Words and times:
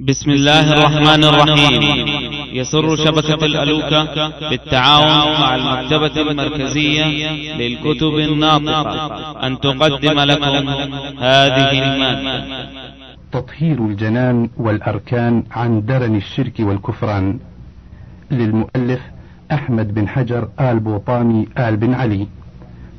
بسم 0.00 0.30
الله 0.30 0.72
الرحمن 0.72 1.24
الرحيم. 1.24 1.82
يسر 2.52 2.96
شبكة 2.96 3.46
الألوكة 3.46 4.48
بالتعاون 4.50 5.40
مع 5.40 5.54
المكتبة 5.54 6.30
المركزية 6.30 7.06
للكتب 7.56 8.14
الناطقة. 8.18 9.46
أن 9.46 9.60
تقدم 9.60 10.20
لكم 10.20 10.68
هذه 11.18 11.70
المادة 11.82 12.68
تطهير 13.32 13.78
الجنان 13.86 14.50
والأركان 14.56 15.44
عن 15.50 15.86
درن 15.86 16.16
الشرك 16.16 16.54
والكفران. 16.60 17.38
للمؤلف 18.30 19.00
أحمد 19.52 19.94
بن 19.94 20.08
حجر 20.08 20.48
آل 20.60 20.80
بوطامي 20.80 21.48
آل 21.58 21.76
بن 21.76 21.94
علي. 21.94 22.26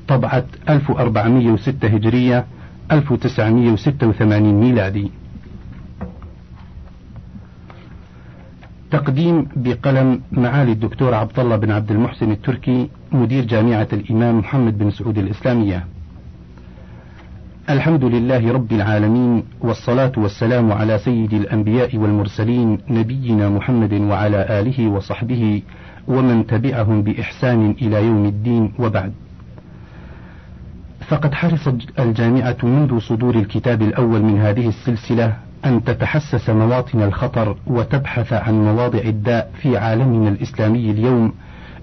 طبعة 0.08 0.46
1406 0.70 1.88
هجرية 1.88 2.46
1986 2.92 4.54
ميلادي. 4.54 5.12
تقديم 8.92 9.48
بقلم 9.56 10.21
معالي 10.32 10.71
الدكتور 10.71 11.14
عبد 11.14 11.39
الله 11.39 11.56
بن 11.56 11.71
عبد 11.71 11.92
المحسن 11.92 12.32
التركي 12.32 12.89
مدير 13.12 13.46
جامعة 13.46 13.88
الإمام 13.93 14.39
محمد 14.39 14.78
بن 14.78 14.92
سعود 14.92 15.18
الإسلامية. 15.18 15.86
الحمد 17.70 18.04
لله 18.04 18.52
رب 18.52 18.71
العالمين 18.71 19.43
والصلاة 19.62 20.12
والسلام 20.18 20.71
على 20.71 20.98
سيد 20.98 21.34
الأنبياء 21.34 21.98
والمرسلين 21.98 22.78
نبينا 22.89 23.50
محمد 23.50 23.93
وعلى 23.93 24.60
آله 24.60 24.88
وصحبه 24.88 25.62
ومن 26.07 26.48
تبعهم 26.48 27.04
بإحسان 27.04 27.76
إلى 27.82 28.06
يوم 28.06 28.26
الدين 28.26 28.74
وبعد. 28.79 29.14
فقد 31.07 31.34
حرصت 31.34 31.76
الجامعة 32.00 32.58
منذ 32.64 33.00
صدور 33.00 33.36
الكتاب 33.36 33.81
الأول 33.81 34.22
من 34.22 34.40
هذه 34.40 34.67
السلسلة 34.67 35.48
أن 35.66 35.84
تتحسس 35.84 36.50
مواطن 36.50 37.02
الخطر 37.02 37.56
وتبحث 37.68 38.34
عن 38.34 38.54
مواضع 38.66 39.00
الداء 39.00 39.52
في 39.62 39.78
عالمنا 39.78 40.30
الإسلامي 40.30 40.92
اليوم 40.92 41.34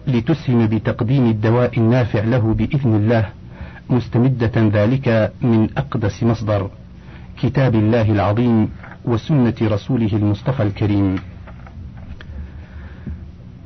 لتسهم 0.07 0.67
بتقديم 0.67 1.27
الدواء 1.27 1.79
النافع 1.79 2.21
له 2.25 2.55
بإذن 2.55 2.95
الله 2.95 3.29
مستمدة 3.91 4.53
ذلك 4.57 5.33
من 5.43 5.69
أقدس 5.77 6.23
مصدر 6.23 6.71
كتاب 7.43 7.75
الله 7.75 8.11
العظيم 8.13 8.71
وسنة 9.05 9.55
رسوله 9.63 10.13
المصطفى 10.13 10.63
الكريم. 10.63 11.17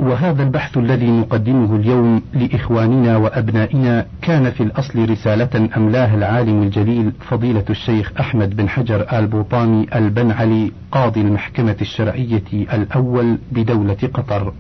وهذا 0.01 0.43
البحث 0.43 0.79
الذي 0.79 1.11
نقدمه 1.11 1.77
اليوم 1.77 2.23
لإخواننا 2.35 3.17
وأبنائنا 3.17 4.07
كان 4.23 4.51
في 4.51 4.63
الأصل 4.63 5.11
رسالة 5.11 5.69
أملاها 5.77 6.15
العالم 6.15 6.63
الجليل 6.63 7.13
فضيلة 7.31 7.65
الشيخ 7.71 8.13
أحمد 8.21 8.57
بن 8.57 8.69
حجر 8.69 9.19
آل 9.19 9.27
بوطاني 9.27 9.99
البنعلي 9.99 10.73
قاضي 10.93 11.21
المحكمة 11.21 11.77
الشرعية 11.81 12.43
الأول 12.53 13.39
بدولة 13.53 13.97
قطر. 14.15 14.53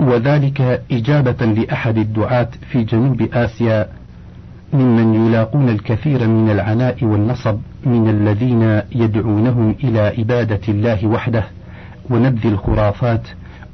وذلك 0.00 0.82
إجابة 0.92 1.46
لأحد 1.46 1.98
الدعاة 1.98 2.48
في 2.70 2.84
جنوب 2.84 3.22
آسيا 3.32 3.88
ممن 4.72 5.14
يلاقون 5.26 5.68
الكثير 5.68 6.28
من 6.28 6.50
العناء 6.50 7.04
والنصب 7.04 7.58
من 7.86 8.08
الذين 8.08 8.82
يدعونهم 8.92 9.74
إلى 9.84 10.00
عبادة 10.18 10.60
الله 10.68 11.06
وحده 11.06 11.44
ونبذ 12.10 12.46
الخرافات 12.46 13.28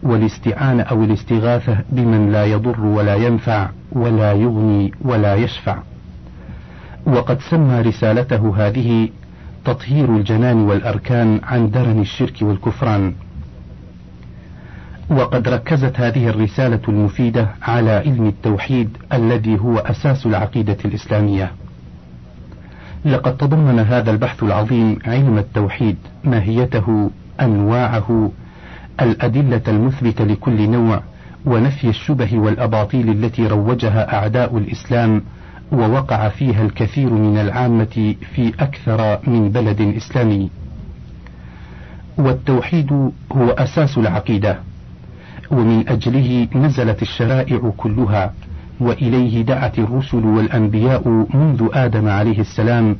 والاستعانة 0.04 0.82
أو 0.82 1.04
الاستغاثة 1.04 1.78
بمن 1.92 2.32
لا 2.32 2.44
يضر 2.44 2.80
ولا 2.80 3.14
ينفع 3.14 3.68
ولا 3.92 4.32
يغني 4.32 4.92
ولا 5.00 5.34
يشفع. 5.34 5.78
وقد 7.06 7.40
سمى 7.50 7.80
رسالته 7.80 8.54
هذه 8.56 9.08
تطهير 9.64 10.16
الجنان 10.16 10.56
والأركان 10.56 11.40
عن 11.42 11.70
درن 11.70 12.00
الشرك 12.00 12.42
والكفران. 12.42 13.14
وقد 15.10 15.48
ركزت 15.48 16.00
هذه 16.00 16.28
الرسالة 16.28 16.80
المفيدة 16.88 17.48
على 17.62 17.90
علم 17.90 18.26
التوحيد 18.26 18.96
الذي 19.12 19.58
هو 19.60 19.78
أساس 19.78 20.26
العقيدة 20.26 20.76
الإسلامية. 20.84 21.52
لقد 23.04 23.36
تضمن 23.36 23.78
هذا 23.78 24.10
البحث 24.10 24.42
العظيم 24.42 24.98
علم 25.06 25.38
التوحيد 25.38 25.96
ماهيته 26.24 27.10
أنواعه 27.40 28.30
الأدلة 29.00 29.62
المثبتة 29.68 30.24
لكل 30.24 30.70
نوع 30.70 31.02
ونفي 31.46 31.88
الشبه 31.88 32.38
والأباطيل 32.38 33.08
التي 33.08 33.46
روجها 33.46 34.14
أعداء 34.14 34.58
الإسلام 34.58 35.22
ووقع 35.72 36.28
فيها 36.28 36.62
الكثير 36.62 37.12
من 37.12 37.38
العامة 37.38 38.14
في 38.34 38.52
أكثر 38.60 39.18
من 39.26 39.50
بلد 39.50 39.80
إسلامي. 39.80 40.50
والتوحيد 42.18 42.92
هو 43.32 43.50
أساس 43.50 43.98
العقيدة، 43.98 44.58
ومن 45.50 45.88
أجله 45.88 46.48
نزلت 46.54 47.02
الشرائع 47.02 47.72
كلها، 47.76 48.32
وإليه 48.80 49.42
دعت 49.42 49.78
الرسل 49.78 50.24
والأنبياء 50.24 51.26
منذ 51.34 51.68
آدم 51.72 52.08
عليه 52.08 52.40
السلام، 52.40 52.96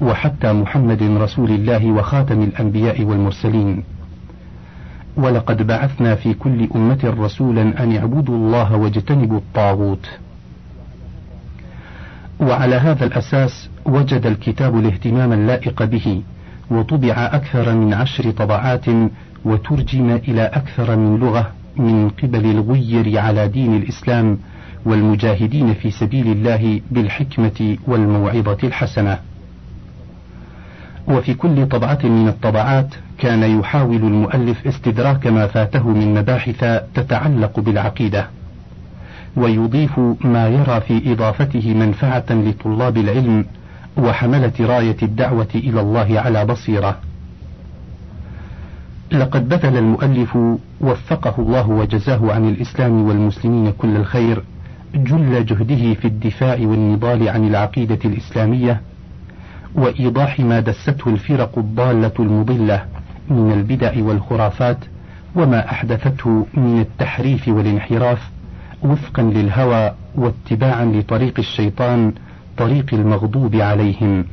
وحتى 0.00 0.52
محمد 0.52 1.02
رسول 1.02 1.50
الله 1.50 1.86
وخاتم 1.86 2.42
الأنبياء 2.42 3.02
والمرسلين. 3.02 3.82
ولقد 5.16 5.66
بعثنا 5.66 6.14
في 6.14 6.34
كل 6.34 6.68
أمة 6.74 7.14
رسولا 7.18 7.82
أن 7.82 7.96
اعبدوا 7.96 8.36
الله 8.36 8.76
واجتنبوا 8.76 9.38
الطاغوت. 9.38 10.06
وعلى 12.40 12.74
هذا 12.76 13.04
الأساس 13.04 13.70
وجد 13.84 14.26
الكتاب 14.26 14.78
الاهتمام 14.78 15.32
اللائق 15.32 15.84
به، 15.84 16.22
وطبع 16.70 17.14
أكثر 17.32 17.74
من 17.74 17.94
عشر 17.94 18.30
طبعات 18.30 18.84
وترجم 19.44 20.10
إلى 20.28 20.42
أكثر 20.42 20.96
من 20.96 21.16
لغة 21.16 21.52
من 21.76 22.08
قبل 22.08 22.46
الغير 22.46 23.18
على 23.18 23.48
دين 23.48 23.76
الإسلام 23.76 24.38
والمجاهدين 24.84 25.74
في 25.74 25.90
سبيل 25.90 26.26
الله 26.26 26.80
بالحكمة 26.90 27.76
والموعظة 27.86 28.58
الحسنة. 28.64 29.18
وفي 31.08 31.34
كل 31.34 31.66
طبعة 31.68 31.98
من 32.04 32.28
الطبعات 32.28 32.94
كان 33.18 33.58
يحاول 33.60 33.96
المؤلف 33.96 34.66
استدراك 34.66 35.26
ما 35.26 35.46
فاته 35.46 35.88
من 35.88 36.14
مباحث 36.14 36.80
تتعلق 36.94 37.60
بالعقيدة 37.60 38.26
ويضيف 39.36 40.00
ما 40.20 40.48
يرى 40.48 40.80
في 40.80 41.12
إضافته 41.12 41.74
منفعة 41.74 42.24
لطلاب 42.30 42.96
العلم 42.96 43.44
وحملة 43.96 44.52
راية 44.60 44.96
الدعوة 45.02 45.48
إلى 45.54 45.80
الله 45.80 46.20
على 46.20 46.44
بصيرة. 46.44 46.98
لقد 49.12 49.48
بذل 49.48 49.76
المؤلف 49.76 50.38
وفقه 50.80 51.34
الله 51.38 51.68
وجزاه 51.70 52.32
عن 52.32 52.48
الإسلام 52.48 53.08
والمسلمين 53.08 53.72
كل 53.78 53.96
الخير 53.96 54.42
جل 54.94 55.44
جهده 55.46 55.94
في 55.94 56.04
الدفاع 56.04 56.58
والنضال 56.60 57.28
عن 57.28 57.46
العقيدة 57.48 57.98
الإسلامية 58.04 58.80
وإيضاح 59.74 60.40
ما 60.40 60.60
دسته 60.60 61.08
الفرق 61.10 61.58
الضالة 61.58 62.12
المضلة 62.18 62.84
من 63.30 63.52
البدع 63.52 63.92
والخرافات 64.04 64.78
وما 65.34 65.70
أحدثته 65.70 66.46
من 66.54 66.80
التحريف 66.80 67.48
والانحراف 67.48 68.30
وفقا 68.82 69.22
للهوى 69.22 69.94
واتباعا 70.14 70.84
لطريق 70.84 71.34
الشيطان 71.38 72.12
طريق 72.56 72.94
المغضوب 72.94 73.56
عليهم. 73.56 74.24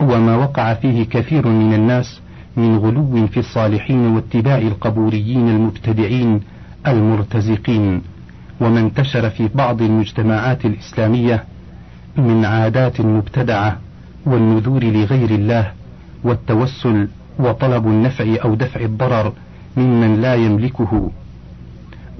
وما 0.00 0.36
وقع 0.36 0.74
فيه 0.74 1.04
كثير 1.04 1.48
من 1.48 1.74
الناس 1.74 2.20
من 2.56 2.76
غلو 2.78 3.26
في 3.26 3.40
الصالحين 3.40 4.06
واتباع 4.06 4.58
القبوريين 4.58 5.48
المبتدعين 5.48 6.40
المرتزقين. 6.86 8.02
وما 8.60 8.80
انتشر 8.80 9.30
في 9.30 9.48
بعض 9.54 9.82
المجتمعات 9.82 10.64
الإسلامية 10.64 11.44
من 12.18 12.44
عادات 12.44 13.00
مبتدعة 13.00 13.78
والنذور 14.26 14.84
لغير 14.84 15.30
الله 15.30 15.72
والتوسل 16.24 17.08
وطلب 17.38 17.86
النفع 17.86 18.36
أو 18.44 18.54
دفع 18.54 18.80
الضرر 18.80 19.32
ممن 19.76 20.20
لا 20.20 20.34
يملكه 20.34 21.10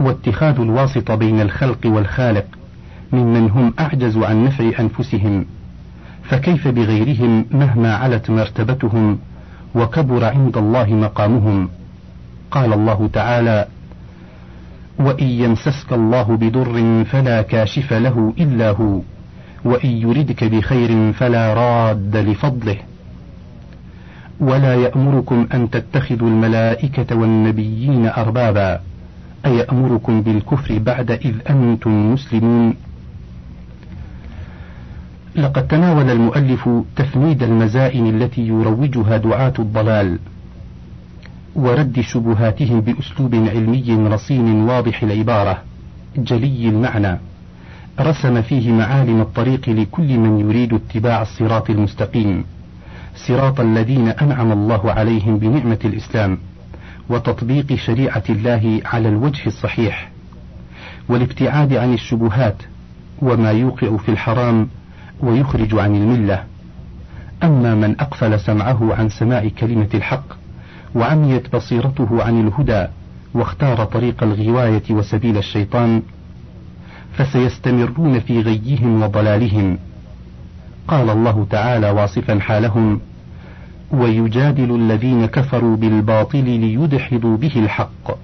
واتخاذ 0.00 0.60
الواسطة 0.60 1.14
بين 1.14 1.40
الخلق 1.40 1.78
والخالق 1.86 2.44
ممن 3.12 3.50
هم 3.50 3.74
أعجز 3.80 4.16
عن 4.16 4.44
نفع 4.44 4.70
أنفسهم 4.80 5.46
فكيف 6.22 6.68
بغيرهم 6.68 7.46
مهما 7.50 7.94
علت 7.94 8.30
مرتبتهم 8.30 9.18
وكبر 9.74 10.24
عند 10.24 10.56
الله 10.56 10.94
مقامهم 10.94 11.68
قال 12.50 12.72
الله 12.72 13.10
تعالى 13.12 13.66
وإن 14.98 15.26
يمسسك 15.26 15.92
الله 15.92 16.22
بضر 16.22 17.04
فلا 17.04 17.42
كاشف 17.42 17.92
له 17.92 18.34
إلا 18.38 18.70
هو 18.70 19.00
وإن 19.64 19.90
يردك 19.90 20.44
بخير 20.44 21.12
فلا 21.12 21.55
راد 21.55 22.16
لفضله. 22.16 22.76
ولا 24.40 24.75
يأمركم 24.75 25.46
أن 25.55 25.70
تتخذوا 25.70 26.28
الملائكة 26.28 27.16
والنبيين 27.16 28.06
أربابا. 28.06 28.81
أيأمركم 29.46 30.22
بالكفر 30.22 30.78
بعد 30.78 31.10
إذ 31.10 31.34
أنتم 31.50 32.12
مسلمون؟ 32.12 32.75
لقد 35.37 35.66
تناول 35.66 36.11
المؤلف 36.11 36.69
تفنيد 36.96 37.43
المزائم 37.43 38.06
التي 38.06 38.49
يروجها 38.49 39.16
دعاة 39.16 39.52
الضلال 39.58 40.19
ورد 41.54 42.00
شبهاتهم 42.00 42.81
بأسلوب 42.81 43.34
علمي 43.34 44.08
رصين 44.08 44.62
واضح 44.62 45.02
العبارة 45.02 45.58
جلي 46.16 46.69
المعنى. 46.69 47.19
رسم 48.00 48.42
فيه 48.42 48.72
معالم 48.72 49.20
الطريق 49.20 49.68
لكل 49.68 50.18
من 50.18 50.40
يريد 50.40 50.74
اتباع 50.74 51.22
الصراط 51.22 51.70
المستقيم. 51.70 52.44
صراط 53.28 53.60
الذين 53.60 54.08
أنعم 54.08 54.52
الله 54.52 54.92
عليهم 54.92 55.38
بنعمة 55.38 55.78
الإسلام 55.84 56.38
وتطبيق 57.08 57.74
شريعة 57.74 58.22
الله 58.30 58.80
على 58.84 59.08
الوجه 59.08 59.46
الصحيح. 59.46 60.10
والابتعاد 61.08 61.74
عن 61.74 61.94
الشبهات 61.94 62.62
وما 63.22 63.50
يوقع 63.50 63.96
في 63.96 64.08
الحرام 64.08 64.68
ويخرج 65.20 65.74
عن 65.74 65.96
الملة. 65.96 66.44
أما 67.42 67.74
من 67.74 68.00
أقفل 68.00 68.40
سمعه 68.40 68.94
عن 68.94 69.08
سماع 69.08 69.48
كلمة 69.58 69.88
الحق 69.94 70.24
وعميت 70.94 71.56
بصيرته 71.56 72.22
عن 72.24 72.40
الهدى 72.46 72.86
واختار 73.34 73.84
طريق 73.84 74.22
الغواية 74.22 74.82
وسبيل 74.90 75.36
الشيطان 75.36 76.02
فسيستمرون 77.18 78.20
في 78.20 78.40
غيهم 78.40 79.02
وضلالهم. 79.02 79.78
قال 80.88 81.10
الله 81.10 81.46
تعالى 81.50 81.90
واصفا 81.90 82.38
حالهم 82.40 83.00
ويجادل 83.92 84.76
الذين 84.76 85.26
كفروا 85.26 85.76
بالباطل 85.76 86.44
ليدحضوا 86.44 87.36
به 87.36 87.52
الحق. 87.56 88.18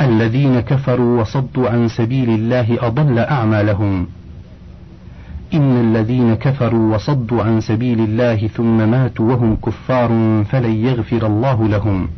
الذين 0.00 0.60
كفروا 0.60 1.20
وصدوا 1.20 1.68
عن 1.70 1.88
سبيل 1.88 2.30
الله 2.30 2.86
أضل 2.86 3.18
أعمالهم. 3.18 4.06
إن 5.54 5.80
الذين 5.80 6.34
كفروا 6.34 6.94
وصدوا 6.94 7.42
عن 7.42 7.60
سبيل 7.60 8.00
الله 8.00 8.46
ثم 8.46 8.90
ماتوا 8.90 9.32
وهم 9.32 9.56
كفار 9.56 10.08
فلن 10.50 10.72
يغفر 10.72 11.26
الله 11.26 11.68
لهم. 11.68 12.08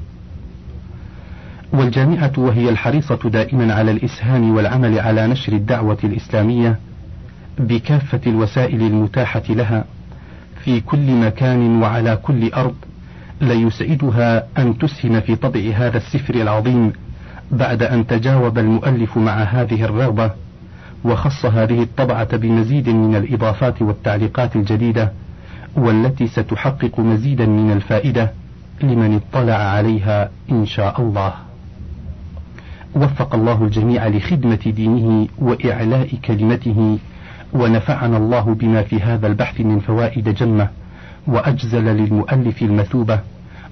والجامعة 1.75 2.33
وهي 2.39 2.69
الحريصة 2.69 3.19
دائما 3.25 3.75
على 3.75 3.91
الإسهام 3.91 4.55
والعمل 4.57 4.99
على 5.01 5.27
نشر 5.27 5.53
الدعوة 5.53 5.99
الإسلامية 6.05 6.79
بكافة 7.59 8.21
الوسائل 8.27 8.83
المتاحة 8.83 9.43
لها 9.49 9.85
في 10.65 10.81
كل 10.81 11.13
مكان 11.15 11.83
وعلى 11.83 12.17
كل 12.17 12.53
أرض 12.53 12.75
ليسعدها 13.41 14.47
أن 14.59 14.79
تسهم 14.79 15.21
في 15.21 15.37
طبع 15.37 15.61
هذا 15.75 15.97
السفر 15.97 16.35
العظيم 16.35 16.93
بعد 17.51 17.83
أن 17.83 18.07
تجاوب 18.07 18.59
المؤلف 18.59 19.17
مع 19.19 19.43
هذه 19.43 19.85
الرغبة 19.85 20.31
وخص 21.05 21.47
هذه 21.47 21.83
الطبعة 21.83 22.37
بمزيد 22.37 22.89
من 22.89 23.17
الإضافات 23.17 23.83
والتعليقات 23.83 24.57
الجديدة 24.57 25.13
والتي 25.77 26.27
ستحقق 26.27 27.01
مزيدا 27.01 27.47
من 27.47 27.73
الفائدة 27.73 28.31
لمن 28.83 29.21
اطلع 29.33 29.55
عليها 29.55 30.31
إن 30.51 30.67
شاء 30.67 31.01
الله. 31.01 31.33
وفق 32.97 33.35
الله 33.35 33.65
الجميع 33.65 34.09
لخدمة 34.09 34.59
دينه 34.67 35.29
وإعلاء 35.39 36.09
كلمته 36.25 36.99
ونفعنا 37.53 38.17
الله 38.17 38.41
بما 38.55 38.83
في 38.83 39.01
هذا 39.01 39.27
البحث 39.27 39.61
من 39.61 39.81
فوائد 39.81 40.29
جمة 40.35 40.69
وأجزل 41.27 41.85
للمؤلف 41.85 42.63
المثوبة 42.63 43.21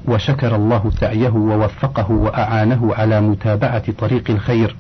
وشكر 0.08 0.56
الله 0.56 0.90
سعيه 0.90 1.28
ووفقه 1.30 2.10
وأعانه 2.10 2.94
على 2.94 3.20
متابعة 3.20 3.92
طريق 3.92 4.30
الخير 4.30 4.76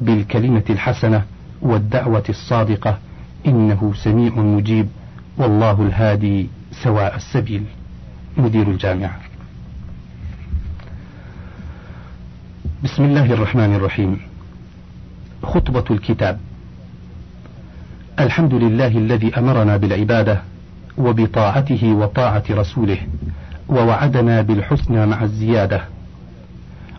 بالكلمة 0.00 0.64
الحسنة 0.70 1.22
والدعوة 1.62 2.24
الصادقة 2.28 2.98
إنه 3.46 3.92
سميع 3.94 4.34
مجيب 4.34 4.88
والله 5.38 5.82
الهادي 5.82 6.48
سواء 6.84 7.16
السبيل. 7.16 7.62
مدير 8.36 8.70
الجامعة. 8.70 9.31
بسم 12.84 13.04
الله 13.04 13.32
الرحمن 13.32 13.74
الرحيم. 13.74 14.20
خطبة 15.42 15.84
الكتاب. 15.90 16.38
الحمد 18.20 18.54
لله 18.54 18.86
الذي 18.86 19.38
أمرنا 19.38 19.76
بالعبادة 19.76 20.42
وبطاعته 20.98 21.92
وطاعة 21.92 22.42
رسوله 22.50 22.98
ووعدنا 23.68 24.42
بالحسنى 24.42 25.06
مع 25.06 25.22
الزيادة. 25.22 25.84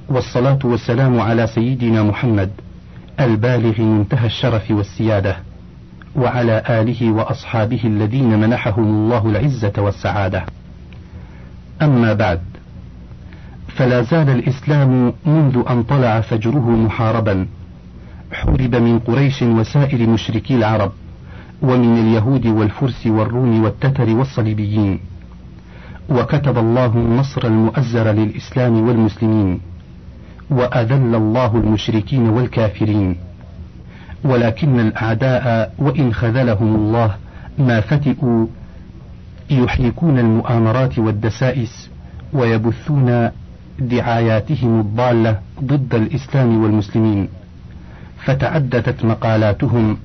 والصلاة 0.09 0.59
والسلام 0.63 1.19
على 1.19 1.47
سيدنا 1.47 2.03
محمد 2.03 2.49
البالغ 3.19 3.81
منتهى 3.81 4.25
الشرف 4.25 4.71
والسيادة 4.71 5.37
وعلى 6.15 6.63
آله 6.69 7.11
وأصحابه 7.11 7.81
الذين 7.83 8.39
منحهم 8.39 8.83
الله 8.83 9.29
العزة 9.29 9.73
والسعادة. 9.77 10.45
أما 11.81 12.13
بعد 12.13 12.41
فلا 13.75 14.01
زال 14.01 14.29
الإسلام 14.29 15.13
منذ 15.25 15.63
أن 15.69 15.83
طلع 15.83 16.21
فجره 16.21 16.69
محاربا. 16.69 17.47
حورب 18.31 18.75
من 18.75 18.99
قريش 18.99 19.41
وسائر 19.41 20.09
مشركي 20.09 20.55
العرب 20.55 20.91
ومن 21.61 21.97
اليهود 21.97 22.45
والفرس 22.45 23.07
والروم 23.07 23.63
والتتر 23.63 24.09
والصليبيين. 24.09 24.99
وكتب 26.09 26.57
الله 26.57 26.85
النصر 26.85 27.47
المؤزر 27.47 28.11
للإسلام 28.11 28.87
والمسلمين. 28.87 29.59
وأذل 30.49 31.15
الله 31.15 31.57
المشركين 31.57 32.29
والكافرين. 32.29 33.15
ولكن 34.23 34.79
الأعداء 34.79 35.73
وإن 35.79 36.13
خذلهم 36.13 36.75
الله 36.75 37.15
ما 37.59 37.81
فتئوا 37.81 38.45
يحركون 39.49 40.19
المؤامرات 40.19 40.99
والدسائس 40.99 41.89
ويبثون 42.33 43.29
دعاياتهم 43.79 44.79
الضالة 44.79 45.39
ضد 45.63 45.95
الإسلام 45.95 46.63
والمسلمين 46.63 47.27
فتعددت 48.25 49.05
مقالاتهم 49.05 49.97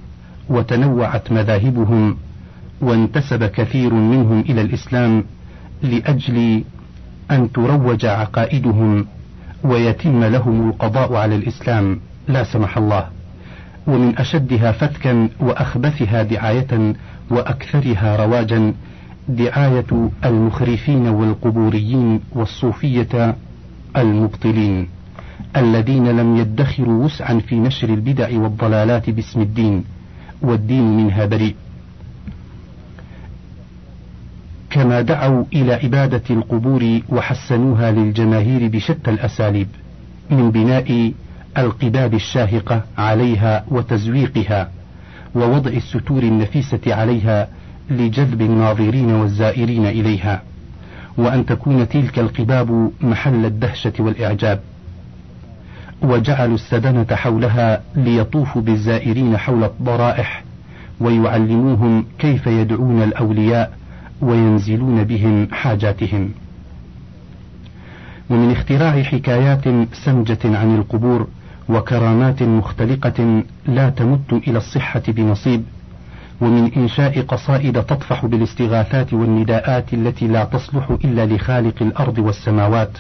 وتنوعت 0.49 1.33
مذاهبهم 1.33 2.17
وانتسب 2.81 3.45
كثير 3.45 3.95
منهم 3.95 4.41
إلى 4.41 4.61
الإسلام 4.61 5.25
لأجل 5.83 6.65
أن 7.31 7.53
تروج 7.53 8.07
عقائدهم 8.07 9.07
ويتم 9.65 10.25
لهم 10.25 10.69
القضاء 10.69 11.15
على 11.15 11.35
الإسلام. 11.35 12.01
لا 12.29 12.45
سمح 12.45 12.77
الله. 12.79 13.07
ومن 13.87 14.19
أشدها 14.19 14.73
فتكا 14.73 15.29
وأخبثها 15.41 16.23
دعاية 16.23 16.95
وأكثرها 17.31 18.17
رواجا 18.17 18.75
دعاية 19.29 20.11
المخرفين 20.25 21.09
والقبوريين 21.09 22.21
والصوفية 22.33 23.37
المبطلين 23.99 24.89
الذين 25.57 26.09
لم 26.09 26.37
يدخروا 26.37 27.05
وسعا 27.05 27.39
في 27.39 27.55
نشر 27.57 27.89
البدع 27.89 28.39
والضلالات 28.39 29.11
باسم 29.11 29.41
الدين 29.41 29.85
والدين 30.43 30.97
منها 30.97 31.27
بريء. 31.27 31.55
كما 34.71 35.01
دعوا 35.01 35.45
إلى 35.53 35.73
عبادة 35.75 36.23
القبور 36.31 37.01
وحسنوها 37.09 37.91
للجماهير 37.91 38.69
بشتى 38.69 39.11
الأساليب 39.11 39.69
من 40.31 40.51
بناء 40.51 41.13
القباب 41.59 42.15
الشاهقة 42.15 42.83
عليها 42.99 43.65
وتزويقها 43.69 44.71
ووضع 45.35 45.71
الستور 45.71 46.23
النفيسة 46.23 46.81
عليها 46.87 47.49
لجذب 47.91 48.41
الناظرين 48.43 49.11
والزائرين 49.13 49.87
إليها. 49.87 50.43
وأن 51.19 51.47
تكون 51.47 51.89
تلك 51.89 52.19
القباب 52.19 52.91
محل 53.01 53.45
الدهشة 53.45 53.93
والإعجاب. 53.99 54.61
وجعلوا 56.03 56.55
السدنة 56.55 57.07
حولها 57.13 57.83
ليطوفوا 57.95 58.63
بالزائرين 58.63 59.37
حول 59.37 59.65
الضرائح 59.65 60.45
ويعلموهم 61.01 62.05
كيف 62.19 62.47
يدعون 62.47 63.03
الأولياء 63.03 63.73
وينزلون 64.21 65.05
بهم 65.05 65.49
حاجاتهم. 65.53 66.31
ومن 68.31 68.51
اختراع 68.51 69.03
حكايات 69.03 69.65
سمجة 70.05 70.39
عن 70.45 70.75
القبور 70.75 71.27
وكرامات 71.69 72.43
مختلقة 72.43 73.43
لا 73.67 73.91
تمت 73.91 74.33
إلى 74.33 74.59
الصحة 74.59 75.03
بنصيب 75.09 75.63
ومن 76.41 76.73
إنشاء 76.77 77.21
قصائد 77.21 77.83
تطفح 77.83 78.27
بالاستغاثات 78.27 79.13
والنداءات 79.15 79.95
التي 79.95 80.27
لا 80.29 80.45
تصلح 80.45 80.91
إلا 81.05 81.27
لخالق 81.27 81.75
الأرض 81.83 82.19
والسماوات. 82.19 82.99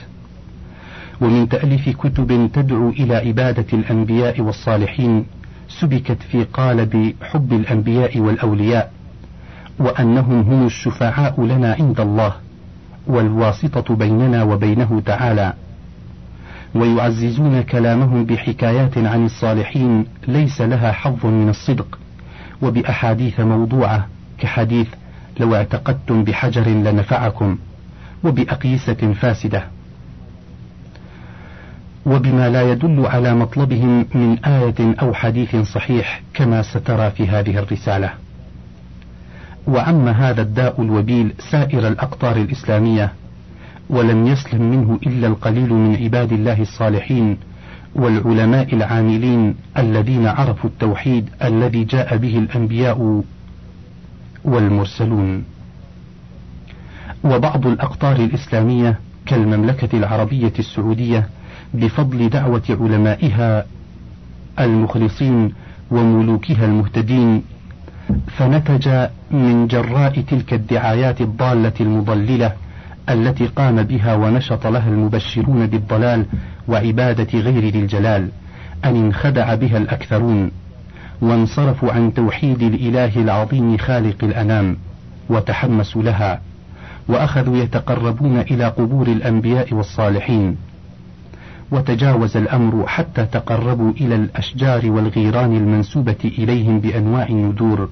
ومن 1.20 1.48
تأليف 1.48 1.88
كتب 1.88 2.50
تدعو 2.52 2.88
إلى 2.88 3.16
عبادة 3.16 3.66
الأنبياء 3.72 4.40
والصالحين 4.40 5.24
سبكت 5.68 6.22
في 6.22 6.44
قالب 6.44 7.14
حب 7.22 7.52
الأنبياء 7.52 8.18
والأولياء 8.18 8.92
وأنهم 9.78 10.40
هم 10.40 10.66
الشفعاء 10.66 11.40
لنا 11.40 11.76
عند 11.80 12.00
الله 12.00 12.32
والواسطة 13.06 13.96
بيننا 13.96 14.42
وبينه 14.42 15.02
تعالى. 15.06 15.52
ويعززون 16.74 17.62
كلامهم 17.62 18.24
بحكايات 18.24 18.98
عن 18.98 19.24
الصالحين 19.26 20.06
ليس 20.28 20.60
لها 20.60 20.92
حظ 20.92 21.26
من 21.26 21.48
الصدق. 21.48 21.98
وبأحاديث 22.62 23.40
موضوعة 23.40 24.06
كحديث 24.38 24.88
لو 25.40 25.54
اعتقدتم 25.54 26.24
بحجر 26.24 26.68
لنفعكم 26.68 27.58
وبأقيسة 28.24 29.14
فاسدة 29.20 29.64
وبما 32.06 32.48
لا 32.48 32.72
يدل 32.72 33.06
على 33.06 33.34
مطلبهم 33.34 34.06
من 34.14 34.38
آية 34.44 34.94
أو 35.02 35.14
حديث 35.14 35.56
صحيح 35.56 36.22
كما 36.34 36.62
سترى 36.62 37.10
في 37.10 37.28
هذه 37.28 37.58
الرسالة. 37.58 38.10
وعم 39.66 40.08
هذا 40.08 40.42
الداء 40.42 40.82
الوبيل 40.82 41.32
سائر 41.50 41.88
الأقطار 41.88 42.36
الإسلامية، 42.36 43.12
ولم 43.90 44.26
يسلم 44.26 44.62
منه 44.62 44.98
إلا 45.06 45.26
القليل 45.26 45.72
من 45.72 45.96
عباد 45.96 46.32
الله 46.32 46.62
الصالحين 46.62 47.38
والعلماء 47.94 48.74
العاملين 48.74 49.54
الذين 49.78 50.26
عرفوا 50.26 50.70
التوحيد 50.70 51.28
الذي 51.44 51.84
جاء 51.84 52.16
به 52.16 52.38
الأنبياء 52.38 53.22
والمرسلون. 54.44 55.44
وبعض 57.24 57.66
الأقطار 57.66 58.16
الإسلامية 58.16 58.98
كالمملكة 59.26 59.98
العربية 59.98 60.52
السعودية 60.58 61.28
بفضل 61.74 62.28
دعوة 62.28 62.62
علمائها 62.70 63.64
المخلصين 64.60 65.52
وملوكها 65.90 66.64
المهتدين 66.64 67.42
فنتج 68.26 68.88
من 69.30 69.66
جراء 69.66 70.20
تلك 70.20 70.54
الدعايات 70.54 71.20
الضالة 71.20 71.72
المضللة 71.80 72.52
التي 73.08 73.46
قام 73.46 73.82
بها 73.82 74.14
ونشط 74.14 74.66
لها 74.66 74.88
المبشرون 74.88 75.66
بالضلال 75.66 76.26
وعبادة 76.68 77.38
غير 77.38 77.68
ذي 77.68 77.78
الجلال 77.78 78.28
أن 78.84 78.96
انخدع 78.96 79.54
بها 79.54 79.78
الأكثرون 79.78 80.50
وانصرفوا 81.20 81.92
عن 81.92 82.14
توحيد 82.14 82.62
الإله 82.62 83.16
العظيم 83.22 83.76
خالق 83.76 84.24
الأنام 84.24 84.76
وتحمسوا 85.28 86.02
لها 86.02 86.40
وأخذوا 87.08 87.56
يتقربون 87.56 88.38
إلى 88.40 88.64
قبور 88.64 89.06
الأنبياء 89.06 89.74
والصالحين. 89.74 90.56
وتجاوز 91.70 92.36
الأمر 92.36 92.86
حتى 92.86 93.26
تقربوا 93.26 93.92
إلى 93.92 94.14
الأشجار 94.14 94.90
والغيران 94.90 95.56
المنسوبة 95.56 96.16
إليهم 96.24 96.80
بأنواع 96.80 97.26
النذور 97.26 97.88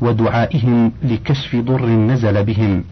ودعائهم 0.00 0.92
لكشف 1.02 1.56
ضر 1.56 1.86
نزل 1.86 2.44
بهم. 2.44 2.84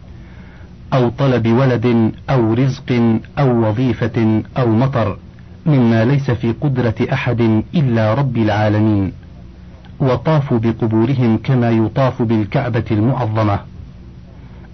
أو 0.95 1.09
طلب 1.09 1.49
ولد 1.49 2.13
أو 2.31 2.55
رزق 2.55 3.19
أو 3.39 3.69
وظيفة 3.69 4.43
أو 4.59 4.67
مطر 4.67 5.19
مما 5.67 6.05
ليس 6.05 6.31
في 6.31 6.53
قدرة 6.61 6.95
أحد 7.13 7.63
إلا 7.75 8.15
رب 8.15 8.37
العالمين. 8.37 9.13
وطافوا 10.01 10.59
بقبورهم 10.59 11.39
كما 11.45 11.71
يطاف 11.71 12.23
بالكعبة 12.23 12.85
المعظمة. 12.91 13.59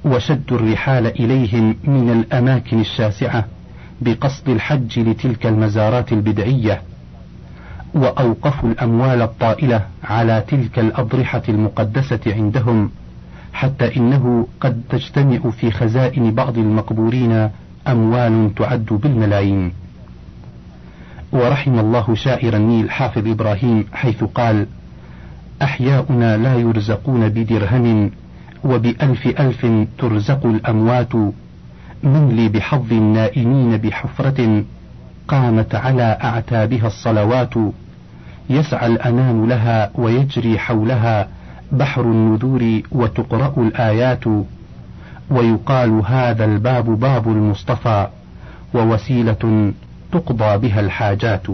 وشدوا 0.05 0.59
الرحال 0.59 1.07
إليهم 1.07 1.77
من 1.85 2.11
الأماكن 2.11 2.81
الشاسعة 2.81 3.45
بقصد 4.01 4.49
الحج 4.49 5.01
لتلك 5.01 5.47
المزارات 5.47 6.13
البدعية. 6.13 6.83
وأوقفوا 7.95 8.69
الأموال 8.71 9.23
الطائلة 9.23 9.87
على 10.05 10.45
تلك 10.49 10.79
الأضرحة 10.79 11.43
المقدسة 11.49 12.21
عندهم 12.27 12.91
حتى 13.55 13.97
إنه 13.97 14.47
قد 14.61 14.83
تجتمع 14.91 15.51
في 15.51 15.71
خزائن 15.71 16.35
بعض 16.35 16.59
المقبورين 16.59 17.51
أموال 17.89 18.55
تعد 18.55 18.87
بالملايين. 18.87 19.73
ورحم 21.33 21.79
الله 21.79 22.15
شاعر 22.15 22.57
النيل 22.57 22.91
حافظ 22.91 23.29
إبراهيم 23.29 23.85
حيث 23.93 24.25
قال 24.25 24.67
أحياؤنا 25.63 26.37
لا 26.37 26.55
يرزقون 26.57 27.29
بدرهم 27.29 28.11
وبألف 28.65 29.27
ألف 29.41 29.67
ترزق 29.99 30.47
الأموات 30.47 31.15
من 32.03 32.29
لي 32.37 32.49
بحظ 32.49 32.93
النائمين 32.93 33.77
بحفرة 33.77 34.65
قامت 35.29 35.75
على 35.75 36.19
أعتابها 36.25 36.87
الصلوات 36.87 37.55
يسعى 38.51 38.87
الأنام 38.87 39.47
لها 39.47 39.91
ويجري 39.95 40.59
حولها 40.59 41.29
بحر 41.75 42.03
النذور 42.03 42.81
وتقرأ 42.93 43.55
الآيات 43.59 44.25
ويقال 45.31 46.03
هذا 46.07 46.45
الباب 46.45 47.01
باب 47.01 47.29
المصطفى 47.29 48.09
ووسيلة 48.75 49.73
تقضى 50.13 50.59
بها 50.59 50.81
الحاجات. 50.81 51.47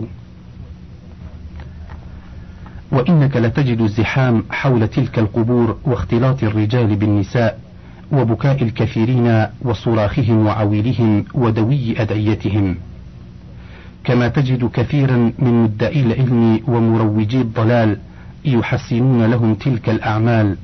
وإنك 2.92 3.36
لتجد 3.36 3.80
الزحام 3.80 4.44
حول 4.50 4.88
تلك 4.88 5.18
القبور 5.18 5.76
واختلاط 5.84 6.42
الرجال 6.42 6.96
بالنساء 6.96 7.60
وبكاء 8.12 8.62
الكثيرين 8.62 9.46
وصراخهم 9.62 10.46
وعويلهم 10.46 11.24
ودوي 11.34 12.02
أدعيتهم. 12.02 12.76
كما 14.04 14.28
تجد 14.28 14.70
كثيرا 14.72 15.32
من 15.38 15.62
مدعي 15.62 16.00
العلم 16.00 16.60
ومروجي 16.68 17.40
الضلال 17.40 17.98
يحسنون 18.44 19.30
لهم 19.30 19.54
تلك 19.54 19.88
الأعمال 19.88 20.56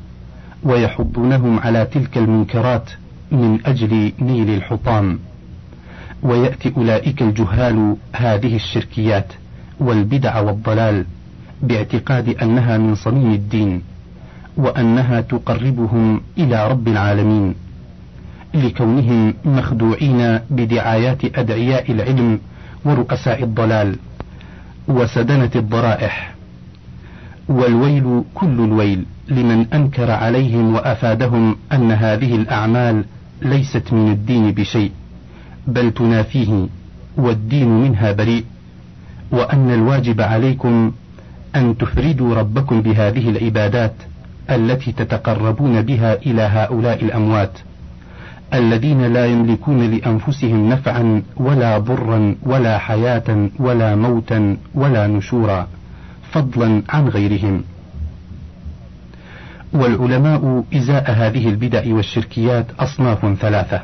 ويحضونهم 0.63 1.61
على 1.61 1.85
تلك 1.85 2.19
المنكرات 2.19 2.91
من 3.33 3.59
أجل 3.67 4.13
نيل 4.21 4.51
الحطام. 4.51 5.19
ويأتي 6.23 6.73
أولئك 6.77 7.23
الجهال 7.23 7.97
هذه 8.13 8.57
الشركيات 8.57 9.33
والبدع 9.81 10.41
والضلال 10.41 11.05
باعتقاد 11.63 12.29
أنها 12.29 12.79
من 12.79 12.95
صميم 12.95 13.33
الدين 13.33 13.83
وأنها 14.57 15.21
تقربهم 15.21 16.21
إلى 16.39 16.69
رب 16.69 16.89
العالمين 16.89 17.55
لكونهم 18.55 19.35
مخدوعين 19.45 20.39
بدعايات 20.51 21.39
أدعياء 21.39 21.93
العلم 21.93 22.39
ورؤساء 22.85 23.43
الضلال 23.43 23.97
وسدنة 24.89 25.51
الضرائح. 25.57 26.36
والويل 27.49 28.23
كل 28.35 28.61
الويل 28.61 29.05
لمن 29.29 29.67
أنكر 29.75 30.11
عليهم 30.11 30.75
وأفادهم 30.75 31.57
أن 31.73 31.93
هذه 31.93 32.37
الأعمال 32.37 33.05
ليست 33.43 33.93
من 33.93 34.13
الدين 34.13 34.53
بشيء 34.53 34.91
بل 35.67 35.91
تنافيه 35.91 36.67
والدين 37.17 37.69
منها 37.69 38.13
بريء 38.13 38.45
وأن 39.31 39.71
الواجب 39.71 40.21
عليكم 40.21 40.93
أن 41.57 41.79
تفردوا 41.79 42.35
ربكم 42.35 42.83
بهذه 42.83 43.29
العبادات 43.31 43.95
التي 44.51 44.93
تتقربون 44.93 45.83
بها 45.83 46.15
إلى 46.15 46.43
هؤلاء 46.43 47.05
الأموات 47.05 47.59
الذين 48.55 49.13
لا 49.13 49.27
يملكون 49.27 49.91
لأنفسهم 49.91 50.69
نفعا 50.69 51.23
ولا 51.37 51.79
ضرا 51.79 52.35
ولا 52.43 52.79
حياة 52.79 53.49
ولا 53.59 53.95
موتا 53.95 54.57
ولا 54.75 55.07
نشورا. 55.07 55.69
فضلا 56.33 56.83
عن 56.89 57.09
غيرهم. 57.09 57.65
والعلماء 59.73 60.65
إزاء 60.75 61.11
هذه 61.11 61.49
البدع 61.49 61.95
والشركيات 61.95 62.67
أصناف 62.79 63.39
ثلاثة. 63.41 63.83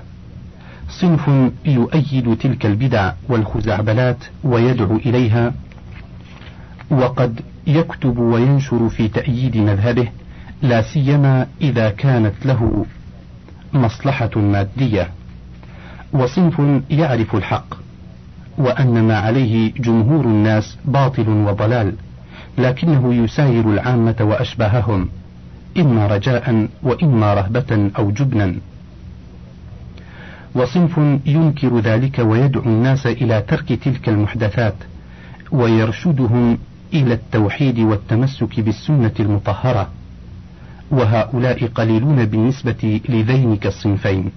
صنف 0.88 1.50
يؤيد 1.64 2.36
تلك 2.36 2.66
البدع 2.66 3.12
والخزعبلات 3.28 4.16
ويدعو 4.44 4.96
إليها. 4.96 5.52
وقد 6.90 7.40
يكتب 7.66 8.18
وينشر 8.18 8.88
في 8.88 9.08
تأييد 9.08 9.56
مذهبه 9.56 10.08
لا 10.62 10.82
سيما 10.82 11.46
إذا 11.60 11.90
كانت 11.90 12.46
له 12.46 12.86
مصلحة 13.72 14.30
مادية. 14.36 15.10
وصنف 16.12 16.62
يعرف 16.90 17.34
الحق 17.34 17.74
وأن 18.58 19.02
ما 19.02 19.18
عليه 19.18 19.72
جمهور 19.72 20.24
الناس 20.24 20.76
باطل 20.84 21.28
وضلال. 21.28 21.94
لكنه 22.58 23.14
يساير 23.14 23.72
العامة 23.72 24.16
وأشباههم 24.20 25.08
إما 25.78 26.06
رجاء 26.06 26.68
وإما 26.82 27.34
رهبة 27.34 27.90
أو 27.98 28.10
جبنا. 28.10 28.54
وصنف 30.54 30.98
ينكر 31.26 31.78
ذلك 31.78 32.18
ويدعو 32.18 32.62
الناس 32.62 33.06
إلى 33.06 33.42
ترك 33.48 33.72
تلك 33.72 34.08
المحدثات 34.08 34.74
ويرشدهم 35.52 36.58
إلى 36.94 37.14
التوحيد 37.14 37.78
والتمسك 37.78 38.60
بالسنة 38.60 39.12
المطهرة. 39.20 39.88
وهؤلاء 40.90 41.66
قليلون 41.66 42.24
بالنسبة 42.24 43.00
لذينك 43.08 43.66
الصنفين. 43.66 44.30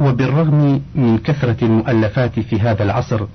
وبالرغم 0.00 0.80
من 0.94 1.18
كثرة 1.18 1.64
المؤلفات 1.64 2.40
في 2.40 2.60
هذا 2.60 2.82
العصر 2.82 3.26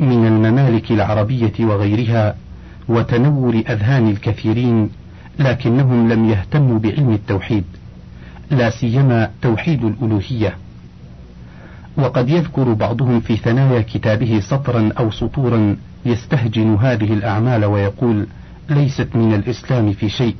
من 0.00 0.26
الممالك 0.26 0.90
العربية 0.90 1.52
وغيرها 1.60 2.36
وتنور 2.88 3.54
أذهان 3.54 4.08
الكثيرين 4.08 4.90
لكنهم 5.38 6.12
لم 6.12 6.30
يهتموا 6.30 6.78
بعلم 6.78 7.12
التوحيد 7.12 7.64
لا 8.50 8.70
سيما 8.70 9.30
توحيد 9.42 9.84
الألوهية. 9.84 10.54
وقد 11.96 12.28
يذكر 12.28 12.72
بعضهم 12.72 13.20
في 13.20 13.36
ثنايا 13.36 13.80
كتابه 13.80 14.40
سطرا 14.40 14.90
أو 14.98 15.10
سطورا 15.10 15.76
يستهجن 16.06 16.74
هذه 16.74 17.12
الأعمال 17.12 17.64
ويقول 17.64 18.26
ليست 18.70 19.08
من 19.14 19.34
الإسلام 19.34 19.92
في 19.92 20.08
شيء 20.08 20.34